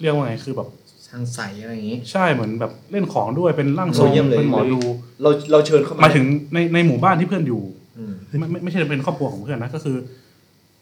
[0.00, 0.68] เรียกว่าไงคือแบบ
[1.10, 4.80] ทางใสอะไรอย่างงี้ ใช่เหมือนแบบเล่นของด้วยเป็นร่างทรงโอ้เยี่ยมเลย เป็นหมอดู
[5.22, 7.62] เราเราเชิญเข้ามาหมายถึงในในหมู่บ้านที่เพื่อนอยู่
[7.98, 9.96] อืม ไม่ไม่ไม่ใช่เป็นครอบครัวของเพื่อนนะก็คือ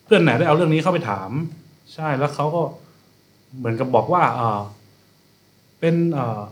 [0.05, 1.31] เพื่อนไหนได้เอาเรื่องนี้เข้าไปถาม
[1.95, 2.63] ใช่แล้วเขาก็
[3.59, 4.61] เหมือนกับบอกว่าเออ
[5.87, 6.43] เป็นเออ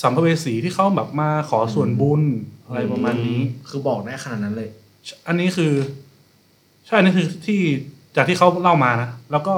[0.00, 2.22] สัมภเวสีที่เขาแบบมาขอส่วนบุญ
[2.66, 4.70] อะไรประมาณนี้ คือบอกได้ขนาดนั้นเลย
[5.26, 5.72] อันนี้คือ
[6.86, 7.60] ใช่อันนี่คือที่
[8.16, 9.54] จากที่เขาเล่ามานะ แล้วก็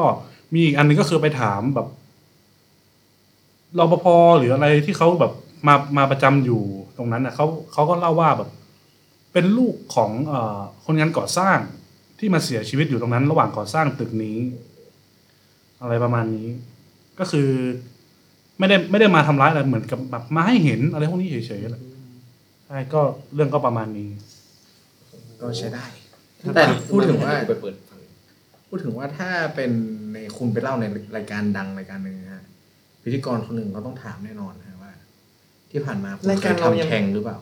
[0.55, 1.87] มีอีกอันหนึงก็คือไปถามแบบ
[3.79, 4.07] รปภ
[4.39, 5.33] หรืออะไรที่เขาแบบ
[5.67, 6.63] มามาประจำอยู่
[6.97, 8.51] ตรงนั้นนะเขาเขาก็เล่าว่าแบบ
[9.33, 11.59] เป็นลูกของเอ่อคนงานก่อสร้าง
[12.19, 14.39] ที่มาเสียชีวิตอยู่ตรงนั้น ระหว่างก่อสร้างตึกนี้
[15.83, 16.49] อะไรประมาณนี้
[17.19, 17.51] ก็คือ
[18.59, 21.83] ไม่ได้ไม่ได้มาทำร้ายอะไรเหมือนกับแบบมาให้เห็นอะไรพวกนี้เฉยๆแหละ
[22.67, 23.01] ใช่ก็
[23.35, 24.09] เรื่องก็ประมาณนี้
[25.41, 25.85] ก็ใช้ได้
[26.55, 28.01] แต่พูดถึงว่าไปเปิดฟัง
[28.69, 29.71] พูดถึงว่าถ้าเป็น
[30.13, 30.85] ในคุณไปเล่าใน
[31.17, 32.45] รายการดังรายการหนึ่งนะฮะ
[33.03, 34.93] พิธีกรคนหนึ่งเขาต้องถามแน่นอนนะฮะว่า
[35.71, 37.37] ที่ผ่านมาคุณรายเคการยเรายังทำแทงหรือเปล่า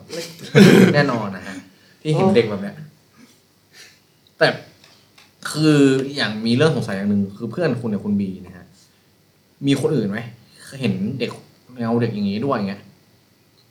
[0.95, 1.55] แน่นอนนะฮะ
[2.01, 2.75] ที่เห็นเด็กแบบเนี้ย
[4.39, 4.47] แต่
[5.51, 5.77] คือ
[6.15, 8.65] อย่างมีเรื่องสงสัยอย่างหนึ่งคือเพื่อนคุณเนี่ยคุณบีนะฮะ
[9.67, 10.19] มีคนอื่นไหม
[10.79, 11.31] เห็นเด็ก
[11.77, 12.73] เงาเด็กอย่างนี้ด้วยไง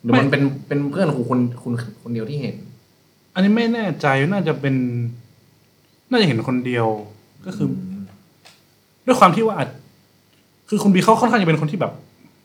[0.03, 2.57] หรือมันเป็นเป็นเพื่อนของคุณคุณคนเดียวที่เห็น
[3.35, 4.75] อันนี้ไม่แน่ใจน่าจะเป็น
[6.11, 6.87] น่าจะเห็นคนเดียว
[7.47, 7.97] ก็คืออ
[9.07, 9.69] ด้วยความที่ว่าอาจ
[10.69, 11.93] คือคุณบีเขาค่อนข้างจะเป็นคนที่แบบ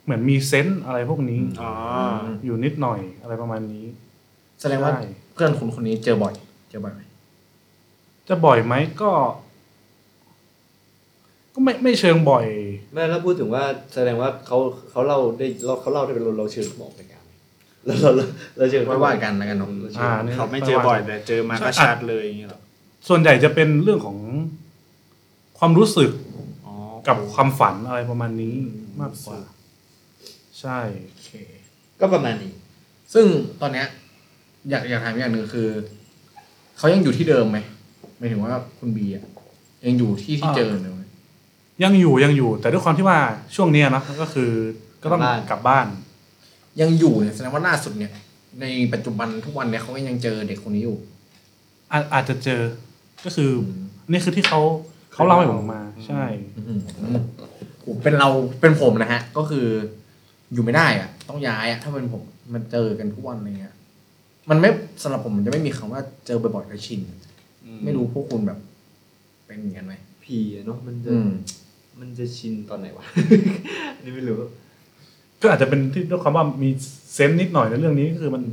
[0.03, 1.71] เหมือนมีเซนส์อะไรพวกนี้อ๋อ
[2.45, 3.85] อยู่นิดหน่อยอะไรประมาณนี้
[4.61, 5.03] แสดงว่าใช่
[5.33, 6.33] เพื่อนคุณคนนี้เจอบ่อย
[6.69, 7.01] เจอบ่อยไหม
[8.27, 9.11] จะบ่อยไหมก็
[11.53, 12.45] ก็ไม่ไม่เชิงบ่อย
[12.93, 14.57] แม่แล้วพูดถึงว่าแสดงว่าเขา
[14.89, 17.23] เขาเล่าได้เราเขาเล่าได้เป็นเราเราเชิญเขามาออกรายการ
[17.85, 18.25] เราเราเรา
[18.57, 22.59] เราเชิญไว้ว่ากันแล้วกันเนาะเราเชิญอ่านี่ยเขาไม่เจอบ่อยแต่เจอมาก็ชัดเลยอย่างเงี้ยเหรอ
[23.07, 24.17] ส่วนใหญ่จะเป็นเรื่องของ
[25.59, 26.11] ความรู้สึก
[26.65, 26.73] อ๋อ
[27.07, 28.55] กับความฝันอะไรประมาณนี้
[29.01, 29.39] มากกว่า
[30.59, 31.29] ใช่โอเค
[31.99, 32.53] ก็ประมาณนี้
[33.13, 33.25] ซึ่ง
[33.61, 33.87] ตอนเนี้ย
[34.69, 35.69] อยากอยากถามอย่างหนึ่งคือ
[36.77, 37.57] เขายังอยู่ที่เดิมไหม
[38.17, 39.25] หมายถึงว่าคุณบีอะ
[39.85, 41.00] ยังอยู่ที่ที่เจอเดิมไหม
[41.83, 43.17] ยังอยู่ยังอยู่ แต่ด้วยความที่ว่า
[43.55, 44.51] ช่วงเนี้ยเนอะก็คือ
[45.01, 45.87] ก็ต้องกลับบ้าน
[46.81, 48.11] ยังอยู่เนี่ยแสดงว่าล่าสุดเนี่ย
[48.61, 50.97] ในปัจจุบันทุกวันเนี่ยเขาก็ยังเจอเด็กคนนี้อยู่
[51.91, 52.61] อาอาจจะเจอ
[53.25, 53.49] ก็คือ
[54.07, 54.61] อนี่คือที่เขา
[55.13, 56.23] เขาเล่าให้ผมมา ใช่
[56.55, 56.79] อื้อหือ
[57.85, 58.29] ผมเป็นเรา
[58.61, 59.65] เป็นผมนะฮะ ก็คือ
[60.53, 62.21] อยู่ไม่ได้อะต้องย้ายอะถ้าเป็นผม
[62.53, 63.75] มันเจอกันทุกวันอะไรเงี้ย
[64.49, 64.69] มันไม่
[65.03, 67.01] สำหรับผมมันจะไม่มีคำว่าเจอบ่อยๆแล้วชิน
[67.83, 68.59] ไม่รู้พวกคุณแบบ
[69.45, 71.29] เป็นอย่างนั้นไหมผีอะเนาะมันจะอืม
[72.01, 73.05] มันจะชินตอนไหนวะ
[73.97, 74.39] อันนี้ไม่รู้
[75.41, 76.69] ก็อาจจะเป็นที่ด้วยความว่ามี
[77.13, 78.43] เซนส์นิดหน่อยในเรื่องนี้คือมัน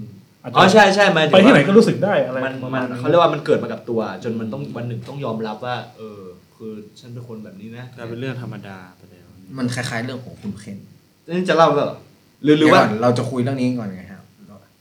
[0.42, 6.20] อาจจะอ๋อใช่ใช่หมายถึงไปที่ไหนว่า ก็รู้สึกได้อะไรมันประมัมาณนนั้น เขาเรียกว่ามันเกิดมากับตัว จนมันต้องวันหนึ่งต้องยอมรับว่า เออ
[6.56, 9.26] คือฉันเป็นคนแบบนี้นะกลายเป็นเรื่องธรรมดาไปแล้ว
[9.58, 10.78] มันคล้ายๆเรื่องของคุณเคน
[11.26, 11.98] นี่จะเล่าก็เหรอ
[12.44, 14.22] หรือหรือว่า เดี๋ยก่นเราจะคุยเรื่องนี้ก่อนไงครับ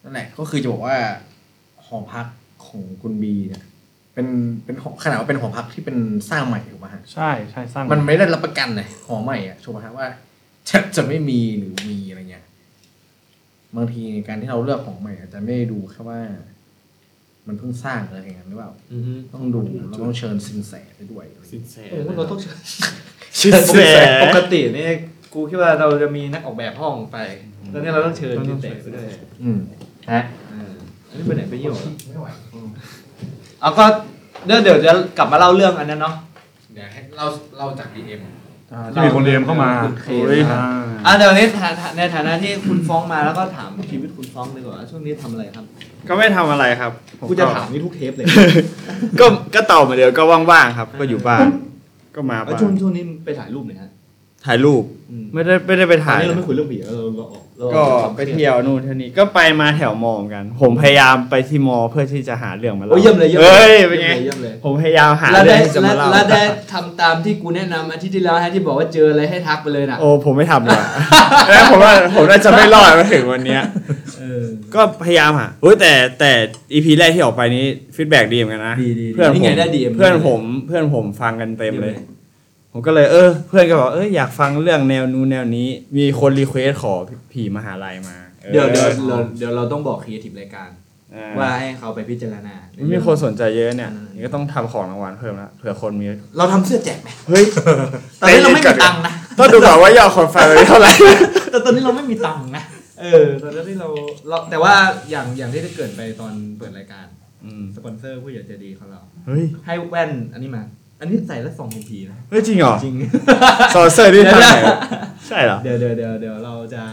[0.04, 0.96] นั่นแหละก็คือจะบอกว่า
[1.86, 2.26] หอพัก
[2.68, 3.64] ของคุณบีเนี่ย
[4.18, 4.32] เป็น
[4.66, 5.98] เป็นหอขนาดว่าเป็นหอพักที่เป็น
[6.30, 10.08] สร้างใหม่ถูกไหมฮะใช่ใช่สร้างมันไม่ได้รับประกันเลยหอใหม่อะถูกไหมฮะว่า
[10.70, 12.46] จะจะไม่มีหรือมีอะไรเงี้ย
[13.76, 16.20] บางทีการที่เราเลือกของใหม่อาจจะไม่ได้ดูแค่ว่า
[17.48, 22.58] มันเพิ่งสร้างอะไรอย่างนั้นหรือเปล่าอือฮึต้องดูเราต้องเชิญสินแสไปด้วยอะไรสิเงี้ยนแสโอ้โหเราต้องเชิญ
[23.42, 23.78] สินแส
[24.24, 24.88] ปกตินี่
[25.34, 27.18] กูคิดว่าเราจะมีนักออกแบบห้องไป
[27.74, 29.06] ตอนนี้เราต้องเชิญจินเตไปด้วย
[29.44, 29.60] อืม
[30.12, 30.22] ฮะ
[30.54, 30.72] อ่า
[31.10, 32.28] อันนี้ไปไหนไปเยี่ยวเหรอไม่ไหว
[33.62, 33.86] เอาก็
[34.46, 36.16] เดี๋ยวเดี๋ยวจะกลับมาเล่าเรื่องอันนั้นเนาะ
[36.74, 37.26] เดี๋ยวให้เรา
[37.58, 38.22] เราจากดีเอ็ม
[38.74, 45.66] อ่าที่มีคนเรียมเข้ามาคุณเคนโอ้ยนะครับอ่าอะเดี๋ยวนี้ฐานะในฐานะที่คุณฟ้องมาแล้วก็ถามชีวิตคุณฟ้องดีกว่าช่วงนี้ทำอะไรครับ
[46.08, 48.26] ก็ไม่ทำอะไรครับผมกูจะถามนี่ทุกเทปเลย
[49.20, 51.46] ก็ก็ตอบมาเดียวก็ว่างๆครับ ก็อยู่บ้าน
[52.16, 53.90] ก็มาแล้วบ้านช่วงช่วงนี้ไปถ่ายรูปหน่อยฮะ
[54.46, 66.42] ถ่ายรูป อืมไม่ได้ไม่ได้ไปตอนถ่ายนี้เราไม่คุยเรื่องผีแล้วเราเราออกเราอ ก็อไปเที่ยวนู่นเที่ยวนี้ก็ไปมาแถวมอเหมือนกัน ผมพยายามไปที่มอเพื่อที่จะหาเรื่องมาเล่าโอ้ยเยี่ยมเลยเยี่ยมเอ้ยลเป็นไง เยี่ยมเลยผมพยายามหาแล้วเรื่อได้งที่จะแล้วมาเล่าแล้วได้
[66.74, 70.82] ทำตามที่กูแนะนำอาทิตย์ที่แล้วฮะที่บอกว่าเจออะไรให้ทักไปเลยน่ะโอ้ผมไม่ทำเลย
[71.48, 73.62] แล้วผมว่าผมน่าจะไม่รอดมาถึงวันเนี้ย
[74.20, 74.44] เออ
[74.76, 76.32] ก็พยายามหาเฮ้ยแต่แต่
[76.74, 81.96] EP แรกที่ออกไปนี้ feedback ดีเหมือนกันนะดีดีดีเพื่อนนี่ผมไงได้ DM เพื่อนผมเพื่อนผมฟังกันเต็มเลย
[82.80, 85.68] ผมก็เลยเออ เพื่อนก็บอกเอออยากฟังเรื่องแนวนู้นแนวนี้
[85.98, 86.94] มีคน request ขอ
[87.32, 90.70] ผีมหาลัยมาออเดี๋ยวเดี๋ยวเราเดี๋ยวเราต้องบอกครีเอทีฟรายการ
[91.16, 96.06] อะว่าให้เขาไปพิจารณามันมีคนสนใจเยอะเนี่ยอืมนี่ก็ต้องทำของรางวัลเพิ่มละเผื่อคนมี
[96.38, 97.44] เราทำเสื้อแจกไหมเฮ้ย
[98.22, 100.92] ตอนนี้เราไม่มีตังค์นะต้องดูก่อนว่ายอดคนฟังเท่าไหร่
[101.52, 102.64] แต่ตอนนี้เราไม่มีตังค์นะ
[103.02, 103.90] เออตอนนี้เรา
[104.30, 104.74] เราแต่ว่า
[105.10, 107.06] อย่างอย่างที่ได้เกริ่นไปตอนเปิดรายการ
[107.46, 110.64] อืมสปอนเซอร์ผู้ใหญ่ใจดีของเราเฮ้ยให้แว่นอันนี้มา
[111.00, 112.96] อันนี้ใส่แล้วส่องผีนะเฮ้ยจริงเหรอจริง
[113.74, 114.78] สปอนเซอร์ที่ทำไหนเดี๋ยว
[115.28, 116.84] ใช่เหรอ เดี๋ยวเดี๋ยวเดี๋ยวเดี๋ยวเราจะ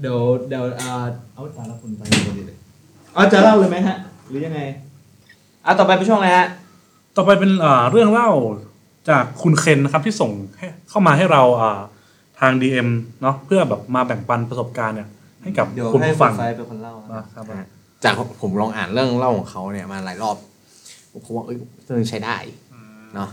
[0.00, 0.18] เดี๋ยว
[0.48, 0.94] เดี๋ยวอ่า
[1.34, 2.58] เอาตาละคนไปเลยเลย
[3.14, 3.96] เอาจะเล่าเลยไหมฮะ
[4.28, 4.60] หรือยังไง
[5.66, 6.46] อะต่อไปเป็นช่วงอะไรฮะ
[7.16, 8.30] ต่อไปเป็นอ่าเรื่องเล่า
[9.08, 11.80] จากคุณเคนนะครับที่ส่งให้เข้ามาให้เราอ่า
[12.40, 12.88] ทาง DM
[13.22, 15.08] เนาะเพื่อแบบมาแบ่งปันประสบการณ์เนี่ย
[15.42, 17.44] ให้กับเดี๋ยวคุณให้ผู้ฟัฟังงไฟเป็นคนเล่านะครับ
[18.04, 20.36] จากผมลองอ่านเรื่องเล่าของเขาเนี่ยมาหลายรอบ
[21.24, 22.36] ผมว่าเอ้ยเรื่องนี้ใช้ได้
[23.14, 23.30] เนาะ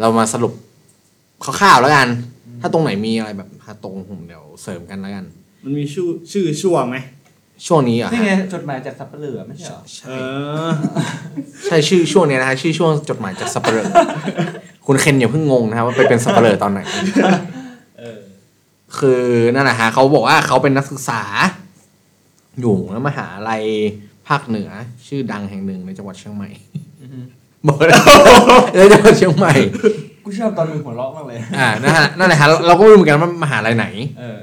[0.00, 0.52] เรามาสรุป
[1.44, 2.08] คร่าวๆแล้วกัน
[2.60, 5.24] ถ้าตรงไหนมีอะไรแบบถ้าตรงผมเดี๋ยวเสริมกันแล้วกัน
[5.64, 6.96] มันมีชื่อชื่อช่วงไหม
[7.66, 10.16] ช่วงนี้อะนี่ไงจดหมายจากสับเปลือไม่ใช่เหรอเอใช่
[10.64, 10.68] อ
[11.66, 13.84] ใช่ชื่อช่วงเนี้ยนะฮะชื่อช่วงจดหมายจากสับเปลือ
[14.86, 16.80] คุณเคนอย่าเพิ่งงงนะครับว่าไปเป็นสับเปลือตอนไหน
[17.98, 18.20] เออ
[18.98, 19.22] คือ
[19.54, 21.22] นั่นแหละฮะเขาบอกว่าเขาเป็นนักศึกษา
[22.60, 23.64] อยู่แล้วมหาลัย
[24.28, 24.70] ภาคเหนือ
[25.06, 26.50] ชื่อดังแห่งหนึ่งในจังหวัดเชียงใหม่
[27.68, 27.88] บอกเลย
[28.74, 29.52] ในจังหวัดเชียงใหม่
[30.24, 33.86] กูชอบตอนมึงหัวเราะมากเลย อ่านั่นแหละนั่นแหละฮะเราเราก็ไม่รู้เหมือนกันว่ามหาลัยไหน
[34.18, 34.40] เออ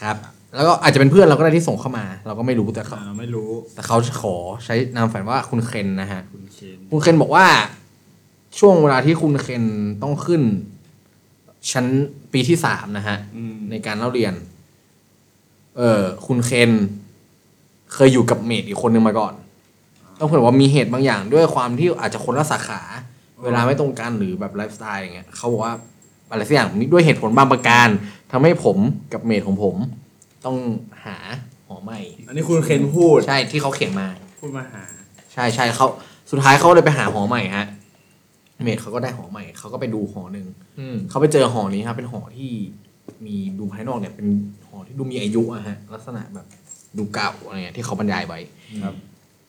[0.00, 0.16] ครับ
[0.54, 7.46] แล้วก็อาจจะเป็นเพื่อนเราก็ได้ที่ส่งเข้ามา เราก็ไม่รู้แต่เขาอ่าไม่รู้แต่เขาขอใช้นามฝันว่าคุณเคนนะฮะ คุณเคนคุณเคนบอกว่า
[8.58, 9.64] ช่วงเวลาที่คุณเคน
[10.02, 10.42] ต้องขึ้น
[11.72, 11.86] ชั้น
[12.32, 14.34] ปีที่สามนะฮะ อืมในการเล่าเรียน
[15.78, 16.70] เออคุณเคน
[17.94, 19.34] เคยอยู่กับเมดอีกคนนึงมาก่อน
[20.22, 22.80] ต้องพูดว่ามีเหตุบางอย่างด้วยความที่อาจจะคนละสาขา
[23.44, 25.74] เวลาไม่ตรงกันหรือแบบไลฟ์สไตล์อย่างเงี้ยเขาบอกว่า
[26.30, 27.88] อะไรสักอย่างมีด้วยเหตุผลบางประการ
[28.32, 28.76] ทำให้ผม
[29.12, 29.76] กับเมดของผม
[30.44, 30.56] ต้อง
[31.04, 31.16] หา
[31.68, 34.06] หอใหม่ อันนี้คุณเคนพูดใช่ที่เขาเขียนมา
[34.40, 34.84] พูดมาหา
[35.32, 35.86] ใช่ใช่เขา
[36.30, 37.66] สุดท้ายเขาเลยไปหาหอใหม่ฮะ
[38.64, 40.46] เมดเขาก็ได้หอใหม่เขาก็ไปดูหอหนึ่ง
[40.80, 42.50] อืมเขาไปเจอหอนี้ครับเป็นหอที่
[43.26, 44.26] มีดูภายนอกเนี่ยเป็น
[44.68, 46.46] หอที่ดูมีอายุอะฮะลักษณะแบบ
[46.98, 48.38] ดูเก่าอะไรเงี้ยที่เขาบรรยายไว้
[48.84, 48.94] ครับ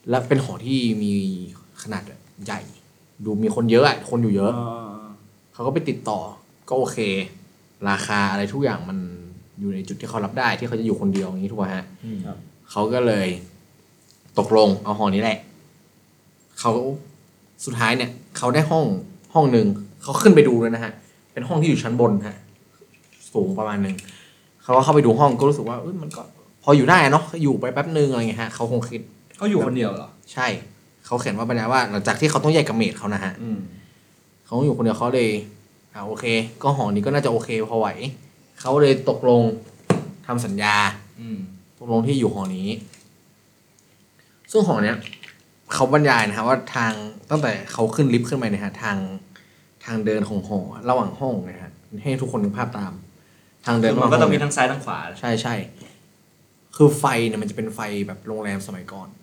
[0.09, 1.13] และเป็นหอที่มี
[1.83, 2.03] ขนาด
[2.45, 2.61] ใหญ่
[3.25, 4.51] ดูมีคนเยอะอะคนอยู่เยอะ
[5.53, 6.19] เขาก็ไปติดต่อ
[6.69, 6.97] ก็โอเค
[7.89, 8.97] ราคาอะไรทุกอย่างมัน
[9.59, 11.85] อยู่ในจุดที่เขารับได้ที่เขาจะอยู่คนเดียวอย่างนี้ถูกไหมฮะ
[12.25, 12.37] ครับ
[12.71, 13.27] เขาก็เลย
[14.39, 15.37] ตกลงเอาหอนี้แหละ
[16.59, 16.71] เขา
[17.65, 18.85] สุดท้ายเนี่ย เขาได้ห้อง
[19.33, 19.67] ห้องหนึ่ง
[20.03, 20.93] เขาขึ้นไปดูเลยนะฮะ
[21.33, 22.37] เป็นห้องที่อยู่ชั้นบนฮะ
[23.33, 23.95] สูงประมาณหนึ่ง
[24.63, 26.21] เขาก็เข้าไปดูห้องก็รู้สึกว่าเอ้ยมันก็
[26.63, 29.01] พออยู่ได้อะเนาะอยู่ไปแป๊บนึงอะไรเงี้ยฮะเขาคงคิด
[29.37, 30.61] เขาอยู่คนเดียวเหรอ ใช่ค
[31.05, 33.57] เขาเขียนว่าบรรยายว่า หลังจากที่เขาต้องแยกกับเมดเขานะฮะอืม
[34.45, 35.29] เขาอยู่คนเดียวเขาเลย
[35.93, 36.25] อ่าโอเค
[36.63, 37.87] ก็หอนี้ก็น่าจะโอเคพอไหว
[38.59, 39.41] เขาเลยตกลง
[40.27, 40.75] ทำสัญญา
[41.21, 41.37] อืม
[41.79, 42.67] ตกลงที่อยู่หอนี้
[44.51, 44.97] ซึ่งหอเนี้ย
[45.73, 46.93] เขาบรรยายนะฮะว่าทาง
[47.29, 48.97] ตั้งแต่เขาขึ้นลิฟต์ขึ้นไปเนี่ยฮะทาง
[49.85, 50.59] ทางเดินของหอ
[50.89, 51.71] ระหว่างห้องเนะฮะ
[52.03, 52.93] ให้ทุกคนนึกภาพตาม
[53.65, 55.55] ทางเดิเดินนระหมัว่านงก็ห้ต้อองงมีเนี่ยทั้งซ้ายทั้งขวา ใช่ใช่
[56.75, 59.07] คือไฟเนี่ยมันจะเป็นไฟแบบโรงแรมสมัยก่อน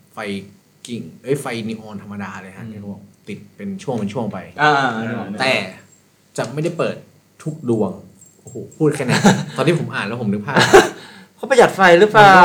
[0.87, 4.73] กิ่งเอ้ยไฟนีออนธรรมดาเลยฮะอืมที่เขาบอกติดเป็นช่วงเป็นช่วงไป อ่า
[5.39, 5.51] แต่
[6.37, 6.95] จะไม่ได้เปิด
[7.43, 7.91] ทุกดวง
[8.41, 9.19] โอ้โหพูดแค่นี้
[9.57, 10.57] ตอนที่ผมอ่านแล้วผมนึกภาพ
[11.35, 12.35] เขาประหยัดไฟหรือเปล่า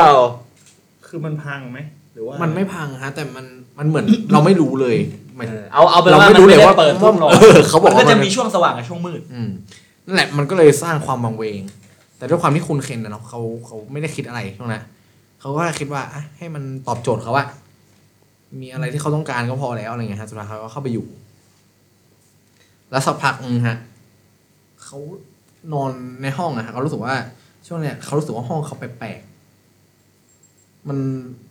[1.07, 1.79] คือมันพังไหม
[2.13, 3.45] หรือว่ามันไม่พังฮะ แต่มัน
[3.79, 4.97] มันเหมือนเราไม่รู้เลย
[5.35, 9.49] หมายเอาเอาเป็นเราว่าไม่มันรู้ไม่เลยได้ว่าเปิดทุกหรอกเออเขาบอกมันก็ว่าจะมันมีช่วงสว่างกับช่วงมืด อืม
[10.05, 11.61] นั่นแหละมันก็เลยสร้างความบังเวง
[12.17, 14.83] แต่ด้วยความที่คุณเคนนะเนาะเขาเขาไม่ได้คิดอะไรช่วงนั้น
[15.41, 17.45] เขาก็คิดว่าอะให้มันตอบโจทย์เขาว่า
[18.61, 21.05] มีอะไรที่เขาต้องการก็พอแล้วอะไรเงี้ยฮะสุดท้ายเขาก็เข้าไปอยู่
[22.91, 23.77] แล้วสักพักนึงฮะ
[24.83, 24.97] เขา
[25.73, 25.91] นอน
[26.21, 27.15] ในห้องอะฮะเขารู้สึกว่า
[27.67, 30.97] ช่วงเนี้ยเขารู้สึกว่าห้องเขาแปลกๆมัน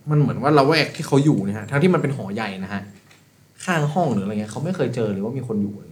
[0.09, 2.81] มันเหมือนว่าเราแวกที่เขาอยู่เนี่ยฮะทั้งที่มันเป็นหอใหญ่นะฮะ
[3.63, 5.91] ข้างห้องหรืออะไรเงี้ยเขาไม่เคยเจอเลยว่ามีคนอยู่เลย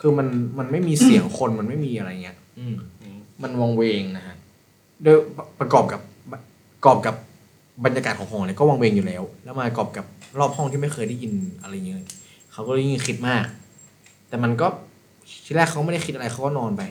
[0.00, 2.74] คือมันมันไม่มีเสียงคนมันไม่มีอะไรเงี้ย อืม
[3.42, 4.36] มันวังเวงนะฮะ
[5.02, 5.16] โดย
[5.60, 6.00] ประกอบกับ
[6.32, 6.40] ประ
[6.84, 7.14] กอบกับ
[7.84, 10.04] บรรยากาศของหอเนี่ยก็วังเวงอยู่แล้ว แล้วมาประกอบกับ
[10.38, 11.98] รอบห้องที่ไม่เคยได้ยินอะไรอย่างเงี้ย
[12.52, 13.44] เขาก็เลยยิ่งคิดมาก
[14.28, 14.66] แต่มันก็
[15.44, 16.82] ทีแรกเขาไม่ได้คิดอะไรเขาก็นอนไป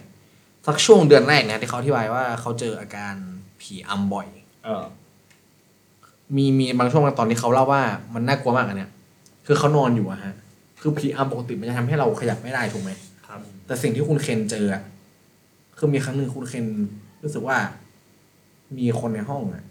[0.68, 3.14] สักช่วงเดือนแรกเนี่ยที่เขาอธิบายว่าเขาเจออาการ
[3.62, 4.28] ผีอำบ่อย
[4.64, 4.84] เออ
[6.36, 7.82] มีมีบางช่วงบางตอนที่เขาเล่าว่า
[8.14, 8.92] มันน่ากลัวมากอันเนี้ย
[9.46, 10.34] คือเขานอนอยู่อะฮะ
[10.82, 12.92] คือผีอำปกติมันจะทำให้เราขยับไม่ได้ถูกไหม
[13.28, 14.82] ครับ แต่สิ่งที่คุณเคนเจออะ
[15.78, 16.66] คือมีครั้งหนึ่งคุณเคน
[17.24, 17.58] รู้สึกว่า
[18.78, 19.64] มีคนในห้องอะ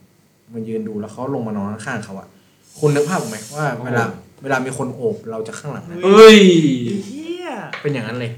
[0.55, 2.28] มันยืนดูแล้วเขาลงมานอนข้างๆเขาอะ
[2.78, 4.05] คุณนึกภาพออกไหมว่าเวลา
[4.42, 6.40] เวลามีคนโอบเราจะข้างหลังนะเฮ้ย
[7.07, 7.48] เฮีย
[7.82, 8.32] เป็นอย่างนั้นเลย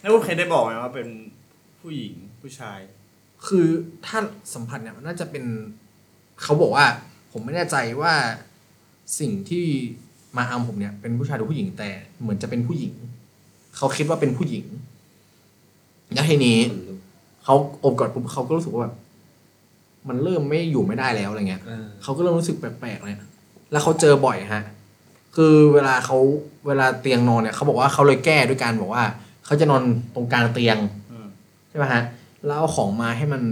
[0.00, 1.08] แล้วคุณเคยได้บอกไหมว่าเป็น
[1.80, 2.78] ผู้หญิงผู้ชาย
[3.46, 3.66] คือ
[4.06, 4.18] ถ้า
[4.54, 5.44] สัมผัสเนี่ยมันน่าจะเป็น
[6.42, 6.86] เขาบอกว่า
[7.32, 8.12] ผมไม่แน่ใจว่า
[9.20, 9.64] สิ่งที่
[10.36, 11.90] มาอำผมเนี่ย เป็นผู้ชายหรือผู้หญิงแต่
[12.20, 12.92] เหมือนจะเป็นผู้หญิง
[13.76, 14.64] เขาคิดว่าเป็นผู้หญิง
[16.14, 16.58] แล้วทีนี้
[17.44, 17.54] เขา
[17.84, 18.94] อบกอดปุ๊บเขาก็รู้สึกว่าแบบ
[20.08, 23.16] มันเริ่มไม่อยู่ไม่ได้แล้วอะไรเงี้ยเออเขาก็เริ่มรู้สึกแปลกๆเลย
[23.72, 24.62] แล้วเขาเจอบ่อยฮะ
[25.36, 26.18] คือเวลาเขา
[26.66, 29.04] เวลาเตียงนอนเนี่ยเขาบอกว่าเขาเลยแก้ด้วยการบอกว่า
[29.46, 29.82] เขาจะนอน
[30.14, 30.76] ตรงกลางเตียง
[31.12, 31.28] อืม
[31.68, 32.02] ใช่ไหมฮะ
[32.46, 33.42] แล้วเอาของมาให้มัน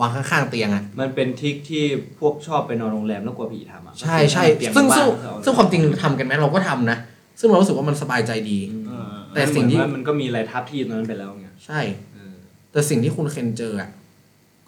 [0.00, 1.84] วางข้างๆเตียงอะ มันเป็นทริคที่
[2.18, 6.98] พวกชอบไปนอนโรงแรมแล้วกลัวผีทำอะ ใช่ใช่เตียซึ่งบ้าซึ่งนเขซึ่งความจริงทำกันไหมเราก็ทำนะ
[7.40, 11.80] ซึ่งเรารู้สึกว่ามันสบายใจดีอืมเออแต่สิ่งที่เหมือนว่ามันก็มีอะไรทับที่ตรงนั้นไปแล้วไง ใช่
[12.14, 12.34] เออ
[12.72, 13.90] แต่สิ่งที่คุณเคนเจออะ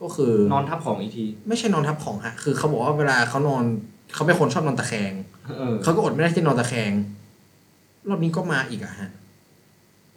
[0.02, 3.64] ก็คือนอนทับของอีกที ไม่ใช่นอนทับของฮะ คือเขาบอกว่าเวลาเขานอน
[4.14, 5.12] เขาเป็นคนชอบนอนตะแคง
[5.58, 6.92] เออเขาก็อดไม่ได้ที่นอนตะแคง
[8.08, 9.10] รอบนี้ก็มาอีกอะฮะ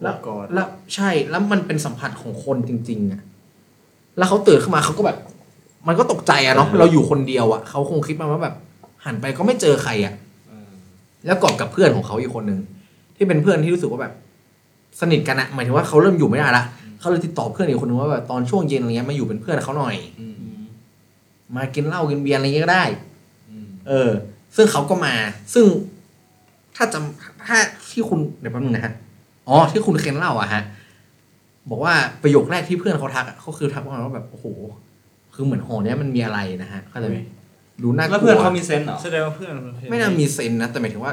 [0.02, 3.20] แล้วกอดแล้วใช่แล้วมันเป็นสัมผัสของคนจริง ๆอะ
[4.18, 5.18] แล้วเขาตื่นขึ้นมาเขาก็แบบ
[5.88, 8.54] มันก็ตกใจอะเนาะเราอยู่คนเดียวอะเขาคงคิดมาว่าแบบ
[9.04, 10.14] หันไปก็ไม่เจอใครอะ
[10.48, 10.70] เออ
[11.26, 12.60] แล้วกอบกับเพื่อนของเขาอีกคนหนึ่ง
[13.16, 14.14] ที่เป็นเพื่อนที่รู้สึกว่าแบบ
[15.00, 16.64] สนิทกันอะหมายถึงว่าเขาเริ่มอยู่ไม่ได้ละ
[17.02, 20.34] เขาเลยติดต่อเพื่อนอีกคนหนึ่งว่าแบบตอนช่วงเย็นอะไรเงี้ยมาอยู่เป็นเพื่อนเขาหน่อยอืม
[21.56, 22.84] มากินเหล้ากินเบียร์อะไรเงี้ยก็ได้
[23.50, 24.10] อืมเออ
[24.56, 25.14] ซึ่งเขาก็มา
[25.54, 25.64] ซึ่ง
[26.76, 27.58] ถ้าจำถ้า
[27.90, 28.92] ที่คุณเดี๋ยวแป๊บนึงนะฮะ
[29.48, 30.62] อ๋อที่คุณเคนเล่าอะฮะ
[31.70, 34.46] บอกว่าประโยคแรกที่เพื่อนเขาทักอะเขาคือทักประมาณว่าแบบโอ้โห
[35.34, 37.18] คือเหมือนหอเนี้ยมันมีอะไรนะฮะเข้าใจไหม
[37.82, 39.52] ดูน่ากลัวแล้วเพื่อนเขามีเซนส์เหรอแสดงว่าเพื่อน
[39.90, 41.12] ไม่น่ามีเซนส์นะแต่หมายถึงว่า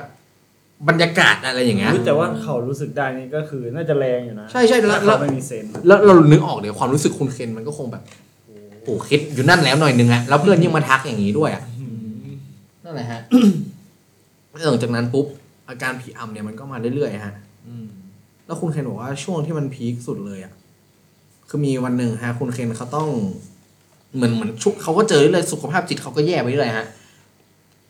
[0.87, 8.03] บรรยากาศอะไรอย่างเงี้ยรู้แต่ว่าเขารู้สึกได้นี่ก็คือน่าจะแรงอยู่นะ ใช่ใช่แล้วถ้าแล้วเขาไม่มีเซนส์แล้วเรานึกออกเดี๋ยวความรู้สึกคุณเคนมันก็คงแบบ
[8.83, 11.63] โอ้โหคิดอยู่นั่นแล้วหน่อยนึงอะแล้วเพื่อนยิ่งมาทักอย่างนี้ด้วยอะ
[12.83, 13.19] นั่นแหละฮะ
[14.49, 15.25] แล้วหลังจากนั้นปุ๊บ
[15.69, 17.33] อาการผีอำเนี่ยมันก็มาเรื่อยๆฮะ
[17.67, 17.85] อืม
[18.45, 20.53] แล้วคุณเคนบอกว่าช่วงที่มันพีคสุดเลยอะ
[21.49, 23.07] คือมีวันหนึ่งฮะ คุณเคนเขาต้อง
[24.15, 26.85] เหมือนเหมือนชุกเขาก็เจอเรื่อยๆสุขภาพจิตเขาก็แย่ไปเรื่อยๆฮะ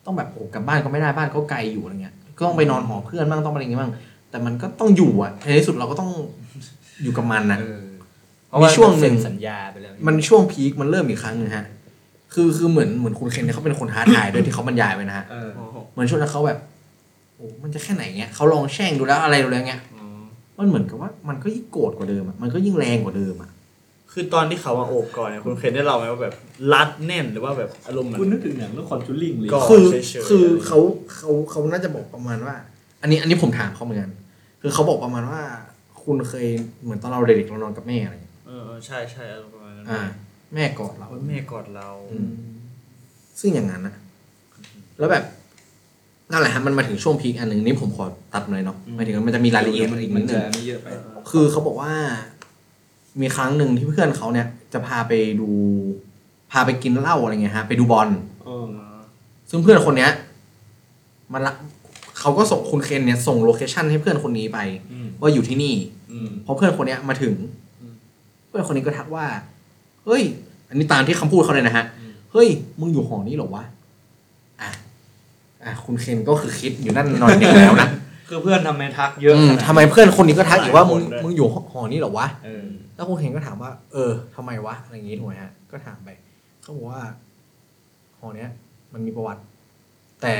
[0.04, 3.92] ต้องแบบโอ้กลับบ้านก็ไม่ได้บ้านก็ไกลอยู่อะไรเงี้ย ก็ต้องไปนอนหอเพื่อนบ้างต้องอะไรอย่างเงี้ยบ้าง
[4.30, 6.10] แต่มันก็ต้องอยู่อะในที่สุดเราก็ต้อง
[7.02, 7.86] อยู่กับมันนะเออ
[8.60, 11.66] มีช่วงหนึ่งเซ็สัญญาไปแล้วมันช่วงพีคมันเริ่มอีกครั้งหนึงฮะ
[12.34, 15.50] คือคือเหมือนเหมือนคุณเคนเนี่ยเขาเป็นคนท้าทายด้วยที่เขาบรรยายไปนะฮะเออ
[15.92, 16.58] เหมือนช่วงนั้นเขาแบบ
[17.36, 20.06] โอ้มันจะแค่ไหนเงี้ยเขาลองแช่งดูแล้วอะไรดูแล้วเงี้ยอ๋อ
[20.58, 23.50] มันเหมือนกับว่ามันก็ยิ่งโกรธกว่าเดิมอะมันก็ยิ่งแรงกว่าเดิมอะ
[24.12, 26.34] คือตอนที่เขามาโอบก่อนเนี่ยคุณเคยได้เล่าไหมว่าแบบ
[26.72, 30.78] รัดแน่นหรือว่าแบบอารมณ์เหมือนคุณนึกถึงหนังเรื่องคอนจูริงเลยก็คือเฉยๆคือเขา
[31.14, 32.54] เขาเขาน่าจะบอกประมาณว่า
[33.02, 34.10] อันนี้อันนี้ผมถามเขาเหมือนกัน
[34.62, 35.40] คือเขาบอกประมาณว่า
[36.04, 36.46] คุณเคย
[36.82, 40.00] เหมือนตอนเราเด็กๆเรานอนกับแม่อะไรอย่างเงี้ยเออเออใช่ใช่อารมณ์ประมาณนั้นอ่า
[40.54, 42.30] แม่กอดเรา ว่าแม่กอดเรา อืม
[43.40, 43.94] ซึ่งอย่างนั้นนะ
[44.98, 45.24] แล้วแบบ
[46.32, 48.04] นั่นแหละฮะมันมาถึงช่วงพีคอันหนึ่งนี่ผมขอ
[48.34, 50.88] ตัดหน่อยเนาะหมายถึงมันจะมีรายละเอียดอีกนิดนึงอันนี้เยอะไป
[51.30, 51.92] คือเขาบอกว่า
[53.20, 55.48] มีครั้งหนึ่งที่เพื่อนเขาเนี่ย จะพาไปดู
[56.52, 58.08] พาไปกินเหล้าอะไรเงี้ยฮะ ไปดูบอล
[58.44, 58.68] เออ
[59.50, 60.10] ซึ่งเพื่อนคนเนี้ย
[61.32, 61.54] มันละ
[62.18, 64.58] เขาก็ส่งคุณเคนเนี่ยส่งโลเคชันให้เพื่อนคนนี้ไป
[64.92, 65.74] อืมว่าอยู่ที่นี่
[66.12, 67.34] อืมพอเพื่อนคนเนี้ยมาถึง
[67.80, 67.94] อืม
[68.48, 69.26] เพื่อนคนนี้ก็ทักว่า
[70.04, 70.22] เฮ้ย
[70.68, 72.48] อันนี้ตามที่คำพูดเขาเลยนะฮะอืมเฮ้ย
[72.80, 73.64] มึงอยู่หอนี้เหรอวะ
[74.60, 74.70] อะ
[75.64, 77.88] อะคุณเคนก็คือคิดอยู่นั่นหน่อยหนึงแล้วนะ
[78.28, 82.64] คือเพื่อนทำไมทักเยอะอืมขนาดทำไมเพื่อนคนนี้ก็ทักอีกว่าหลายมึคงนด้วยมึงอยู่หอนี้เหรอวะเออ
[83.00, 86.08] แล้วคุณเคนก็ถามว่า เออทำไมวะอะไรอย่างงี้ถูกไหมฮะ ก็ถามไป
[86.62, 87.02] เขาบอกว่า
[88.18, 88.50] หอเนี้ย
[88.92, 89.42] มันมีประวัติ
[90.22, 90.34] แต่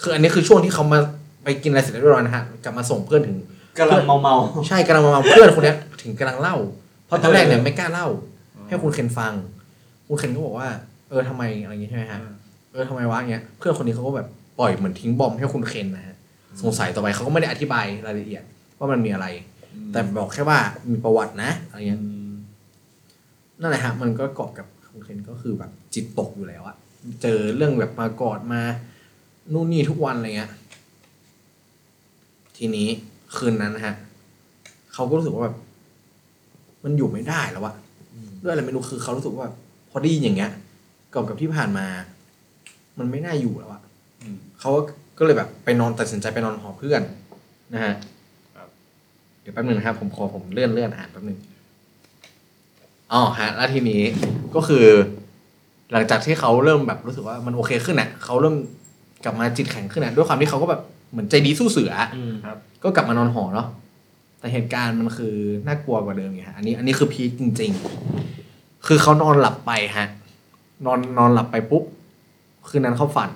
[0.00, 0.98] คืออันนี้คือช่วงที่เขามา
[1.44, 3.36] ไปกินอะไรเสร็จเรียบร้อยนะฮะกลับมาส่งเพื่อนถึง
[3.78, 4.34] กำลังเมาเมา
[4.68, 6.56] ใช่กำลังมาเพื่อนคนเนี้ยถึงกำลังเล่า
[7.06, 8.06] เพราะตอนแรกเนี่ยไม่กล้าเล่า
[8.68, 9.32] ให้คุณเคนฟัง
[10.06, 10.68] คุณเคนก็บอกว่า
[11.08, 12.20] เออทำไมอะไรอย่างงี้ใช่ไหมฮะ
[12.72, 14.26] เออทำไมวะเงี้ยเพื่อนคนนี้เขาก็แบบ
[14.58, 16.16] ปล่อยเหมือนทิ้งบอมให้คุณเคนนะฮะ
[16.62, 18.42] สงสัยต่อไปเขาก็ไม่ได้อธิบายรายละเอียด
[18.78, 19.26] ว่ามันมีอะไร
[19.92, 20.58] แต่บอกแค่ว่า
[20.90, 22.00] มีประวัตินะอะไรเงี้ย
[23.60, 26.76] นั่นแหละฮะมันก็เกาะกับคุณเคนก็คือแบบจิตตกอยู่แล้วอะ
[27.22, 28.62] เจอเรื่องแบบมากอดมา
[29.52, 30.50] นู่นนี่ทุกวันอะไรเงี้ย
[32.56, 32.88] ทีนี้
[33.36, 33.94] คืนนั้นนะฮะ
[34.94, 35.56] เขาก็รู้สึกว่าแบบ
[36.84, 37.74] มันอยู่ไม่ได้แล้วอะ
[38.42, 39.56] ด้วยอะไรไม่รู้คือเขารู้สึกว่าแบบ
[39.90, 40.52] พอได้ยินอย่างเงี้ย
[41.12, 41.86] กับกับที่ผ่านมา
[42.98, 43.82] มันไม่น่าอยู่แล้วอะ
[44.22, 44.70] อืมเขา
[45.18, 47.02] ก็เลยแบบไปนอนตัดสินใจไปนอนหอเพื่อน
[47.74, 47.96] นะฮะครับ
[49.42, 51.38] เดี๋ยวแป๊บนึงนะครับ ผมขอผมเลื่อนเลื่อนอ่านแป๊บนึง
[53.12, 54.02] อ๋อฮะแล้วทีนี้
[54.54, 54.84] ก็คือ
[55.92, 58.56] หลังจากที่เขาเริ่มแบบรู้สึกว่ามันโอเคขึ้นอะเขาเริ่ม
[59.24, 60.80] กลับมาจิตแข็งขึ้นอะด้วยความที่เขาก็แบบ
[61.10, 62.32] เหมือนใจดีสู้เสืออะอืม
[62.82, 63.68] ก็กลับมานอนหอเนาะ
[64.38, 65.34] แต่เหตุการณ์มันคือ
[65.66, 67.70] น่ากลัวกว่าเดิมไงฮะอันนี้อันนี้คือพีคจริง
[68.28, 70.06] ๆ คือเขานอนหลับไปฮะ
[70.86, 71.84] นอนนอนหลับไปปุ๊บ
[72.68, 73.30] คืนนั้นเขาฝัน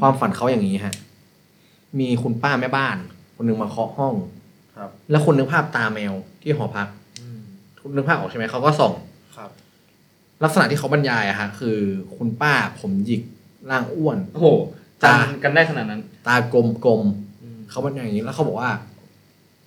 [0.00, 0.94] ความฝันเขาอย่างนี้ฮะ
[1.98, 2.96] มีคุณป้าแม่บ้าน
[3.34, 4.14] คนหนึ่งมาเคาะห้อง
[4.76, 6.88] ครับ แล้วคนนึกภาพตาแมวที่หอพัก
[7.80, 8.92] คุณนึกภาพออกใช่ไหมเขาก็ส่อง
[9.36, 9.50] ครับ
[10.44, 11.78] ลักษณะที่เขาบรรยายอะฮะคือ
[12.16, 13.22] คุณป้าผมหยิก
[13.70, 14.46] ร่างอ้วน โอ้โห
[15.02, 18.70] จำกันได้ขนาดนั้น ตากลมกลมๆเขาบรรยายอย่างนี้แล้วเขาบอกว่า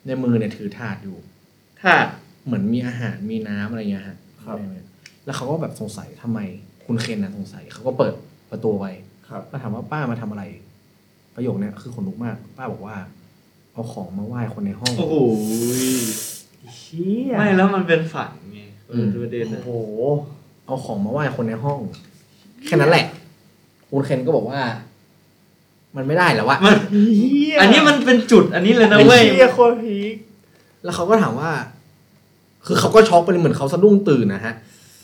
[0.05, 1.17] ในมือเนี่ยถือถาดอยู่
[1.81, 1.91] ถ้า
[2.45, 4.57] เหมือนมีอาหารมีน้ำอะไรเงี้ยฮะครับ
[5.25, 6.39] แล้วเขาก็แบบสงสัยทำไม
[6.85, 8.13] คุณเคนน่ะสงสัยเขาก็เปิด
[8.51, 8.91] ประตูไว้
[9.29, 10.43] ครับก็ถามว่าป้ามาทำอะไร
[11.35, 12.97] ประโยคเนี้ยคือขนลุกมาก ป้าบอกว่า
[13.75, 15.15] เอาของมาไหว้คนในห้อง โอ้โห
[16.75, 19.71] เชี่ยไม่แล้วมันเป็นฝันไงเออมประเด็นโอ้อะโห
[20.65, 21.79] เอาของมาไหว้คนในห้อง
[22.65, 23.05] แค่นั้นแหละ
[23.89, 24.59] คุณเคนก็บอกว่า
[25.95, 26.77] มันไม่ได้แล้ววะ มัน
[27.17, 30.15] เหี้ยอันนี้มันเป็นจุดอันนี้เลยนะเว้ยเชี่ยโคตรพีค
[30.83, 31.51] แล้วเขาก็ถามว่า
[32.65, 34.53] คือเขาก็ช็อกไปเลยเหมือนเขาสะดุ้งตื่นนะฮะ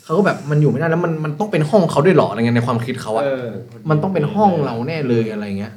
[0.04, 3.48] เขาก็แบบมันอยู่ไม่ได้แล้วมันมันต้องเป็นห้องเขาด้วยเหรออะไรเงี้ยในความคิดเขาอะเออ
[3.90, 5.72] มันต้องเป็นห้องเราแน่เลยอะไรเงี้ย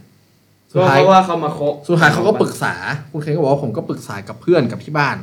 [0.75, 2.73] สุก็ดท้ายเพราะว่าเขามาเคาะสุดท้ายเขาก็ปรึกษา
[3.11, 5.17] คุณเคนก็บอกว่าผมก็ปรึกษากับเพื่อนกับที่บ้าน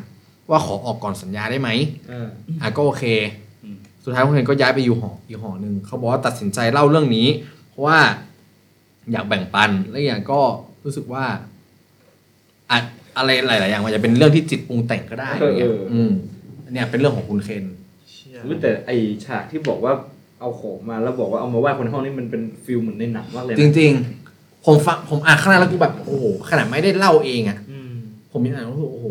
[0.50, 1.68] ว่าขอออกก่อนสัญญาได้ไหม
[2.08, 2.28] เออ
[2.60, 3.04] อะก็โอเค
[3.64, 7.28] อืมสุดท้ายคุณเคนก็ย้ายไปอยู่หออีกหอหนึ่งเขาบอกว่าตัดสินใจเล่าเรื่องนี้
[7.70, 7.98] เพราะว่า
[9.12, 10.40] อยากแบ่งปันและอีกอย่างก็
[10.84, 11.24] รู้สึกว่า
[12.70, 12.78] อะ
[13.16, 16.12] อะไรหลาย ๆ อย่างมันจะเป็นเรื่องที่จิตปรุงแต่งก็ได้อะไรเงี้ยอืม
[16.64, 17.64] อันเนี้ยเป็นเรื่องของคุณเคน
[18.10, 18.90] เชี่ยรู้แต่ไอ
[19.24, 19.92] ฉากที่บอกว่า
[20.40, 24.21] เอาของมาแล้วบอกว่าเอามาไหว้คนในห้องนี่มันเป็นฟิลเหมือนในหนังมากเลยนะจริง ๆ
[24.66, 27.92] ผมฟังผมอ่านข้างหน้าแล้วกูแบบโอ้โหขนาดไม่ได้เล่าเองอะอืม
[28.32, 29.08] ผมยังอ่านแล้วรู้สึกโอ้โห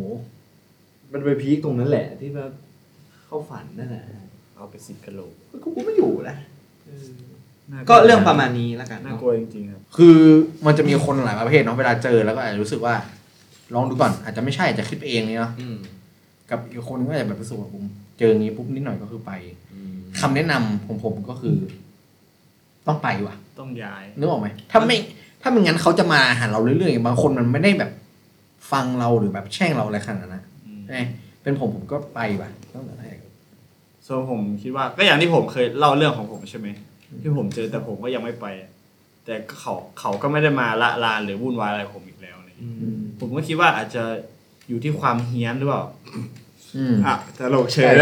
[1.12, 2.46] มันไปพีคตรงนั้นแหละ ที่ว่า
[3.26, 4.04] เข้าฝันนั่นแหละ
[4.56, 5.34] เอาไปสิบกะโหลก
[5.64, 6.36] กูก็ไม่อยู่นะ
[7.72, 10.18] น่ากลัวก็เรื่องประมาณนี้แล้วกันน่าเนาะกลัวจริงๆครับคือ
[10.66, 12.96] มันจะมีคนหลายประเภทเนาะเวลาเจอแล้วก็อาจจะรู้สึกว่า
[13.74, 15.78] ลองดูก่อน อาจจะไม่ใช่อาจจะคิดไปเองเนี่ยเนาะอืม
[16.50, 17.84] กับอีกคนนึงก็อาจจะแบบรู้สึกว่าผม
[18.20, 19.32] เจออย่างนี้ปุ๊บนิดหน่อยก็คือไป
[20.20, 21.58] คำแนะนำของผมก็คือ
[22.88, 24.98] ต้องไปว่ะ ต้องย้ายนึกออกไหมถ้าไม่
[25.42, 27.92] ถ้าไม่งั้นเขาจะมาหาเราเรื่อยๆ บางคนมันไม่ได้แบบ
[28.72, 31.02] ฟังเราหรือแบบแช่งเราอะไรขนาดนั้นนะอืมใช่ไหม
[31.44, 33.18] เป็นผมผมก็ไปว่ะตั้งแต่แรก
[34.06, 36.68] ส่วนผมคิดว่าก็อย่างที่ผมเคยเล่าเรื่องของผมใช่ไหม
[37.22, 38.46] ที่ผมเจอแต่ผมก็ยังไม่ไป
[39.26, 44.04] แต่เขาเขาก็ไม่ได้มาละลานหรือวุ่นวายอะไรผมอีกแล้วอะไรอย่างเงี้ยอืมผมก็คิดว่าอาจจะ
[44.68, 45.84] อยู่ที่ความเฮี้ยนหรือเปล่า
[46.76, 47.94] อืมอะตลกเฉย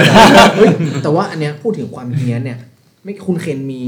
[0.55, 0.69] เฮ้ย
[1.03, 2.59] แต่ว่าอันเนี้ยพูดถึงความเฮี้ยนเนี่ย
[3.03, 3.83] ไม่คุณเคนมี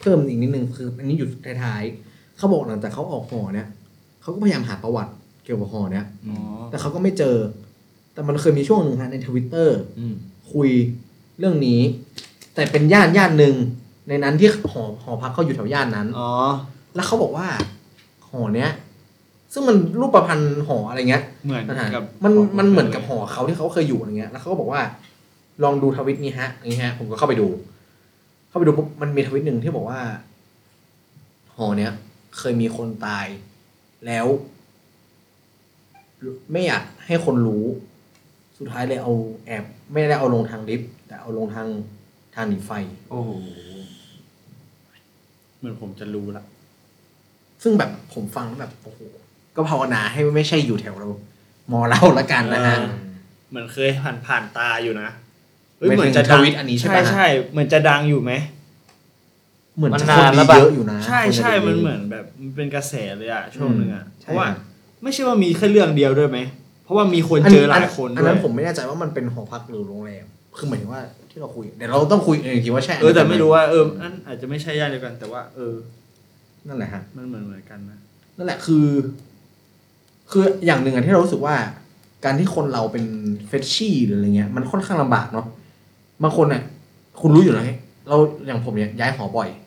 [0.00, 1.28] เพิ่มอีกนิดนึงคือ อันนี้อยู่
[1.62, 3.68] ท้ายๆ เขาบอกหลังจากเขาออกหอเนี่ย
[4.22, 5.12] เขาก็พยายามหาประวัติ
[5.44, 6.36] เกี่ยวกับหอเนี่ยอ๋อ
[6.70, 7.36] แต่เขาก็ไม่เจอ
[8.14, 10.14] แต่มันเคยมีช่วงหนึ่งฮะในทวิตเตอร์อืม
[10.52, 10.68] คุย
[11.38, 11.80] เรื่องนี้
[12.54, 13.54] แต่เป็นย่านย่านหนึ่ง
[14.08, 16.30] ในนั้นที่หอหอพักเขาอยู่แถวย่านนั้นอ๋อ
[16.94, 17.46] แล้วเขาบอกว่า
[18.30, 18.70] หอเนี้ย
[19.52, 24.80] ซึ่งมันรูปประพันธ์หออะไรเงี้ยเหมือนนะฮะกับมันมันเหมือนกับหอเขาที่เขาเคยอยู่อะไรเงี้ย แล้วเขาก็บอกว่า
[25.64, 27.46] ลองดูทวิตนี้ฮะอย่างนี้ฮะ ผมก็เข้าไปดู
[28.48, 30.00] เข้าไปดูปุ๊บมันมีทวิตหนึ่งที่บอกว่า
[31.56, 31.92] หอเนี้ย
[32.38, 33.26] เคยมีคนตาย
[34.06, 34.26] แล้ว
[36.52, 37.64] ไม่อยากให้คนรู้
[38.58, 39.12] สุดท้ายเลยเอา
[39.46, 41.68] แอบ ไม่ได้เอาลงทางลิฟต์แต่เอาลงทาง
[42.34, 42.70] ทางหนีไฟ
[43.10, 43.30] โอ้โห
[45.58, 46.44] เหมือนผมจะรู้ละ
[47.62, 49.00] ซึ่งแบบผมฟังแล้วแบบโอ้โห
[49.56, 51.08] ก็ภาวนาให้ไม่ใช่อยู่แถวเรา
[51.72, 52.76] มอเราละกันนะฮะ
[53.50, 55.08] เหมือนเคยผ่านผ่านตาอยู่นะ
[55.88, 58.32] หมายถึงเหมือนจะทวิตอันนี้ใช่ใช่ปะใช่เหมือนจะดังอยู่ไหม
[59.76, 64.56] เหมือนมันจะนาคนนแล้ดีวปะเยอะอยู่นะใช่คนจะใช่ดีมันเหมือนแบบมันเป็นกระแสเลยอะช่วงหนึ่งอะใช่เพราะว่าครับ
[65.02, 66.38] ไม่ใช่ว่ามีแค่เรื่องเดียวด้วยไหม
[66.84, 70.24] เพราะว่ามีคนอันเจอหลายคนอันด้วนั้ยนผมไม่แน่ใจว่ามันเป็นหอพักหรือโรงแรม
[70.56, 75.74] คือหมายถึงว่าที่เราคุยเดี๋ยวเราต้องคุยเองทีว่าใช่เออแต่ไม่รู้ว่าเอออันอาจจะไม่ใช่ย่านเดียวกัน แต่ว่า เออ
[76.66, 77.98] นั่นแหละฮะมันเหมือนเหมือนกันนะ
[78.36, 78.86] นั่นแหละคือ
[80.30, 81.54] คืออย่างหนึ่งอะที่เรารู้สึกว่า
[82.24, 83.04] การที่คนเราเป็น
[83.48, 85.46] เฟชชี่หรืออะไรเงี้ยมันค่อนข้างลำบากเนาะ
[86.22, 86.62] บางคนเนี่ย
[87.20, 87.72] คุณรู้อยู่แล้วไง
[88.08, 88.16] เรา
[88.46, 89.63] อย่างผมเนี่ยย้ายหอบ่อยอืม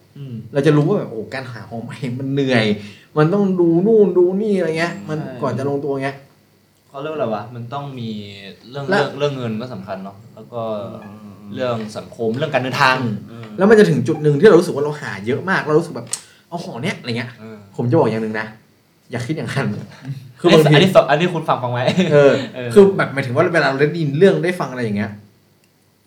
[0.54, 2.66] เราจะรู้ว่าแบบโอ้การหาหอใหม่มันเหนื่อย
[3.18, 6.18] มันต้องดูนู่นดูนี่อะไรเงี้ย มันใช่ก่อนจะลงตัวเงี้ย
[6.90, 8.10] เขาเรียกว่าอะไรวะมันต้องมี
[8.70, 10.62] เรื่องและเรื่องเรื่องเงินก็สำคัญเนาะแล้วก็
[11.54, 12.96] เรื่องสังคมเรื่องการเดินทาง
[13.58, 16.08] แล้วมันจะถึงจุดหนึ่งที่เรารู้สึกว่าเราหาเยอะมากเรารู้สึกแบบ
[16.50, 18.48] เอาหอเนี้ยอะไรเงี้ยเออผมจะบอกอย่างหนึ่งนะ
[19.12, 19.68] อย่าคิดอย่างนั้น
[20.40, 25.12] คือบางทีอันนี้สอันนี้คุณฟังฟังไว้เออเออคือแบบหมายถึงว่าเวลาเราได้ยินเรื่องได้ฟังอะไรอย่างเงี้ย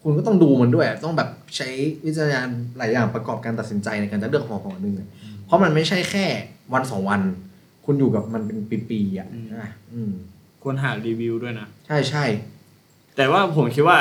[0.03, 1.68] คุณก็ต้องดูมันด้วย ต้องแบบใช้
[2.05, 2.48] วิจารณญาณ
[2.78, 5.09] หลายอย่างประกอบการตัดสินใจในการจะเลือกหอหอหนึ่งอะ
[5.46, 6.26] เพราะมันไม่ใช่แค่
[6.72, 7.20] วันสองวัน
[7.84, 9.28] คุณอยู่กับมันเป็นปีๆอะ
[9.61, 10.12] อะอืม
[10.62, 12.24] ควรหารีวิวด้วยนะ ใช่ใช่
[13.16, 13.98] แต่ว่าผมคิดว่า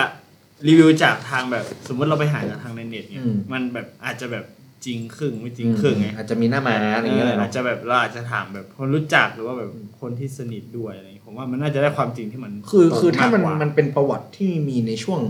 [0.67, 4.45] รีวิวจากทางแบบสมมติเราไปหาจากทางในเน็ตเนี่ยอืมมันแบบอาจจะแบบ
[4.85, 9.69] จริงครึ่งไม่จริงครึ่งไงอาจจะมีหน้าม้าอะไรอย่างเงี้ยเอเลยออาเนาะจจะแบบเราอาจจะถามแบบคนรู้จักหรือว่าแบบ
[10.01, 15.21] คนที่สนิทด้วยอะไรอย่างงี้ผมว่ามันน่าจะได้ความจริงที่มัน คือตรงคือถ้ามันกกว่มันเป็นประวัติที่มีในช่วง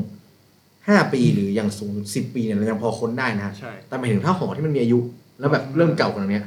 [0.89, 4.99] ห้าปีหรืออย่างสูงสิบปีเนี่ยเรายังพอค้นได้นะใช่แต่หมายถึงถ้าหอที่มันมีอายุ
[5.39, 6.41] แล้วแบบเริ่มเก่ากว่านี้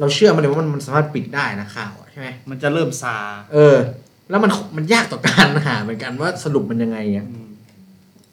[0.00, 3.16] เราเชื่อมันเลยว่ามันมันสามารถปิดได้นะข่าวอะใช่ไหมมันจะเริ่มซา
[3.52, 3.76] เออ
[4.30, 7.48] แล้วมันมันยากต่อการหาเหมือนกันว่าสรุปมันยังไงอะอืม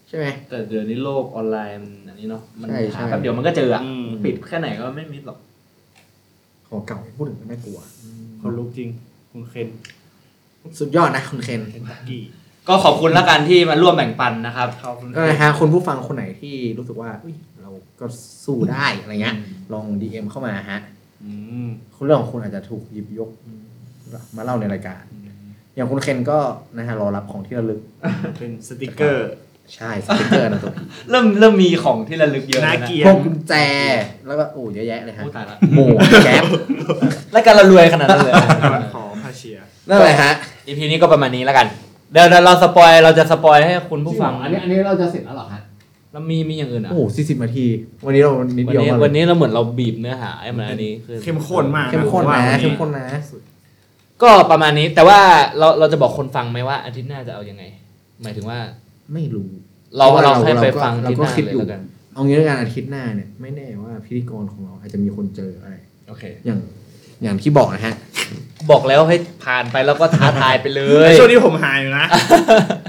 [0.08, 5.38] ใช่ไหมแต่เดี๋ยวนี้โลกออนไลน์มันอันนี้เนาะมันใช่ใช่หาแป๊บเดียวมันก็เจออะอืมปิดแค่ไหนก็ไม่มิดหรอก
[6.70, 7.80] หอเก่าพูดถึงก็น่ากลัว
[8.42, 8.90] คนลุกจริง
[9.32, 9.68] คุณเคน
[10.80, 12.22] สุดยอดนะคุณเคนเคนตักกี้
[12.68, 18.06] ก็ขอบคุณแล้วกันที่มาร่วมแบ่งปันนะครับขอบคุณก็นะฮะคุณผู้ฟังคนไหนที่รู้สึกว่าอุ๊ยเราก็
[18.46, 19.36] สู้ได้อะไรเงี้ย
[19.74, 20.80] ลอง DM เข้ามาฮะ
[21.24, 21.32] อื
[21.66, 23.30] มคุณเรื่องของคุณอาจจะถูกหยิบยก
[24.36, 25.04] มาเล่าในรายการ
[25.76, 26.40] อย่างคุณเคนก็
[26.78, 27.82] นะฮะรอรับของที่ระลึก
[28.40, 29.32] เป็นสติกเกอร์
[29.76, 33.54] ใช่สติกเกอร์นะตัวผีเริ่มเริ่มมีของที่ระลึกเยอะน่าแล้วนะเกลียพวดกกุญแจ
[34.28, 35.86] แล้วก็โอ้เยอะแยะเลยฮะโอ้ตายละหมู
[36.26, 36.44] แก๊ป
[37.32, 38.34] แล้วการเรารวยขนาดนั้นเลย
[38.94, 40.32] ขอพาเชียร์นั่นแหละฮะ
[40.68, 41.68] อีพีนี้ก็ประมาณนี้แล้วกัน
[42.12, 45.62] เดี๋ยวเดี๋ยวเราสปอยเราจะสปอยให้คุณผู้ฟังอันนี้อันนี้เราจะเสร็จแล้วเหรอฮะ
[46.12, 47.66] แล้วมีมีอย่างอื่นอะโอ้โหสี่สิบนาที
[48.06, 53.06] วันนี้เรานิดวันเดียวนี้มาวันนี้เราเหมือนเราบีบเนื้อหาให้มันอันนี้คือเข้มข้นมากเข้มข้นผว่านะวัเข้มข้นนะ
[54.22, 55.20] ก็ประมาณนี้แต่ว่า
[55.60, 57.64] เราเราจะบอกคนฟังไหมว่าอาทิตย์หน้าจะเอายังไง
[58.22, 58.60] หมายถึงว่า
[59.14, 59.50] ไม่รู้
[59.98, 61.82] เราเพราะว่าเราให้เราไปก็ฟังเราอาทิตย์ก็หน้าคิดเลยอยู่แล้วกัน
[62.14, 65.76] เอางี้แล้วกันอาทิตย์หน้าเนี่ย ไม่แน่ว่าพิธีกรของเราอาจจะมีคนเจออะไร
[66.08, 66.60] โอเค อย่าง
[67.24, 67.96] อย่างที่บอกนะฮะ
[68.72, 72.06] บอกแล้วให้ผ่านไปแล้วก็ท้าทายไปเลยช่วงนี้ผมหาอยู่นะ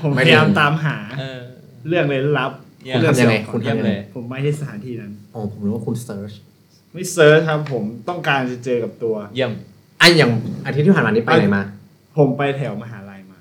[0.02, 1.40] ผมพยายามตามหาเออ
[1.88, 2.52] เรื่องเลยลับ
[2.84, 6.32] เยี่ยมเรื่องทำยังไงเสี่คุณเยี่ยมทำยังเลไงยผมไปที่สถานที่นั้นอ๋อผมรู้ว่าคุณเซิร์ช
[6.92, 9.52] ไม่เซิร์ชครับผมต้องการจะเจอกับตัว เยี่ยม
[10.00, 10.30] อะอย่าง
[10.66, 11.62] อาทิตย์ที่ผ่านมานี้ไปไหนมา
[12.18, 13.40] ผมไปแถวมหาลัยมา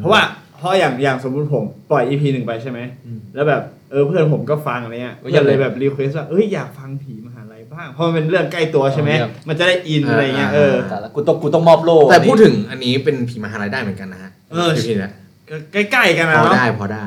[0.00, 0.22] เพราะว่า
[0.58, 7.35] เพราะอย่างอย่างสมมุติผมปล่อย EP หนึ่งไปใช่ไหมอืมแล้วแบบเออเพื่อนผมก็ฟังอะไรเงี้ยโอ้ยก็เลยอยากเลยแบบ request ว่าเอ้ยอยากฟังผีมหาลัย
[7.78, 15.12] บ้างเพราะมันเป็นเรื่องใกล้ตัวใช่ไหมเอาเยี่ยมมันจะได้ in อะไรเงี้ยเออแต่ละกูต้องกูต้องมอบโล่แต่พูดถึงอันนี้เป็นผีมหาลัยได้เหมือนกันนะฮะเออพี่นะ
[15.48, 17.06] ก็ใกล้ๆกันนะพอเนาะได้พอได้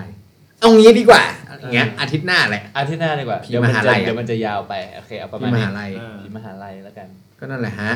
[0.60, 1.24] เอางี้ดีกว่า
[1.62, 7.08] อย่างเงี้ยอาทิตย์หน้าแหละอาทิตย์หน้าดีกว่าผีมหาลัยเดี๋ยวมันจะอะเดี๋ยวมันจะยาวไปโอเคเอาประมาณมนี้ผีมหาลัยเออผีมหาลัยแล้วกัน
[7.40, 7.92] ก็นั่นแหละฮะ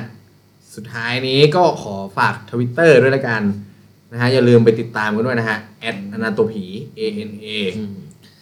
[0.76, 3.41] สุดท้ายนี้ก็ขอฝากทวิตเตอร์ด้วยละกัน
[4.11, 5.57] นะฮะอย่าลืมไปติดตามกันด้วยนะฮะ
[5.89, 5.91] a
[6.24, 6.65] n a t o p y
[6.99, 7.47] a n a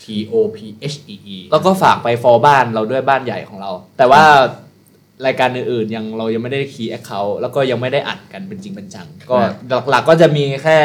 [0.02, 0.58] t o p
[0.92, 4.24] h e e แล้วก็ฝากไป follow บ้านเราด้วยบ้านใหญ่ของเรา แต่ว่า
[5.26, 9.38] รายการอื่นๆยังเรายังไม่ได้คีย์แอคเคาท์แล้วก็ยังไม่ได้อัดกันเป็นจริงเป็นจัง ก็
[9.90, 10.78] หลักๆก็จะมีแค่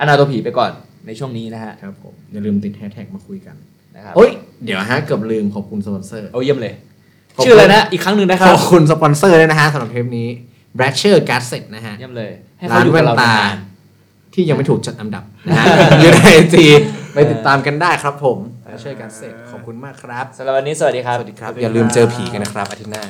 [0.00, 0.72] อนาโตผีไปก่อน
[1.06, 3.56] ในช่วงนี้นะฮะครับผมอย่าลืมติดแฮชแท็กมาคุยกัน
[3.96, 4.30] นะครับโอ้ย
[4.64, 6.74] เดี๋ยวฮะเกือบลืมขอบคุณสปอนเซอร์โอ้เยี่ยมเลย
[7.36, 10.28] ขอบคุณชื่ออะไรนะอีกครั้งหนึ่งนะคขรับอบคุณสปอนเซอร์ด้วยนะฮะสำหรับเทปนี้
[10.78, 13.56] b r a s h e r g a s s e t นะฮะเยี่ยมเลยให้ร้าเขานอยู่แว่กับนเราตานาน
[14.34, 15.64] ที่ยังไม่ถูกจัดอันดับนะฮะ
[16.00, 16.64] อยู่ในไอจี
[17.14, 21.16] ไปติดตามกันได้ครับผม b r a s h e r g a s s e t ขอบคุณมากครับๆสำหรับวันนี้สวัสดีครับ
[21.18, 23.04] สวัสดีครับ อย่าลืมเจอผีกันนะครับอาทิตย์หน้า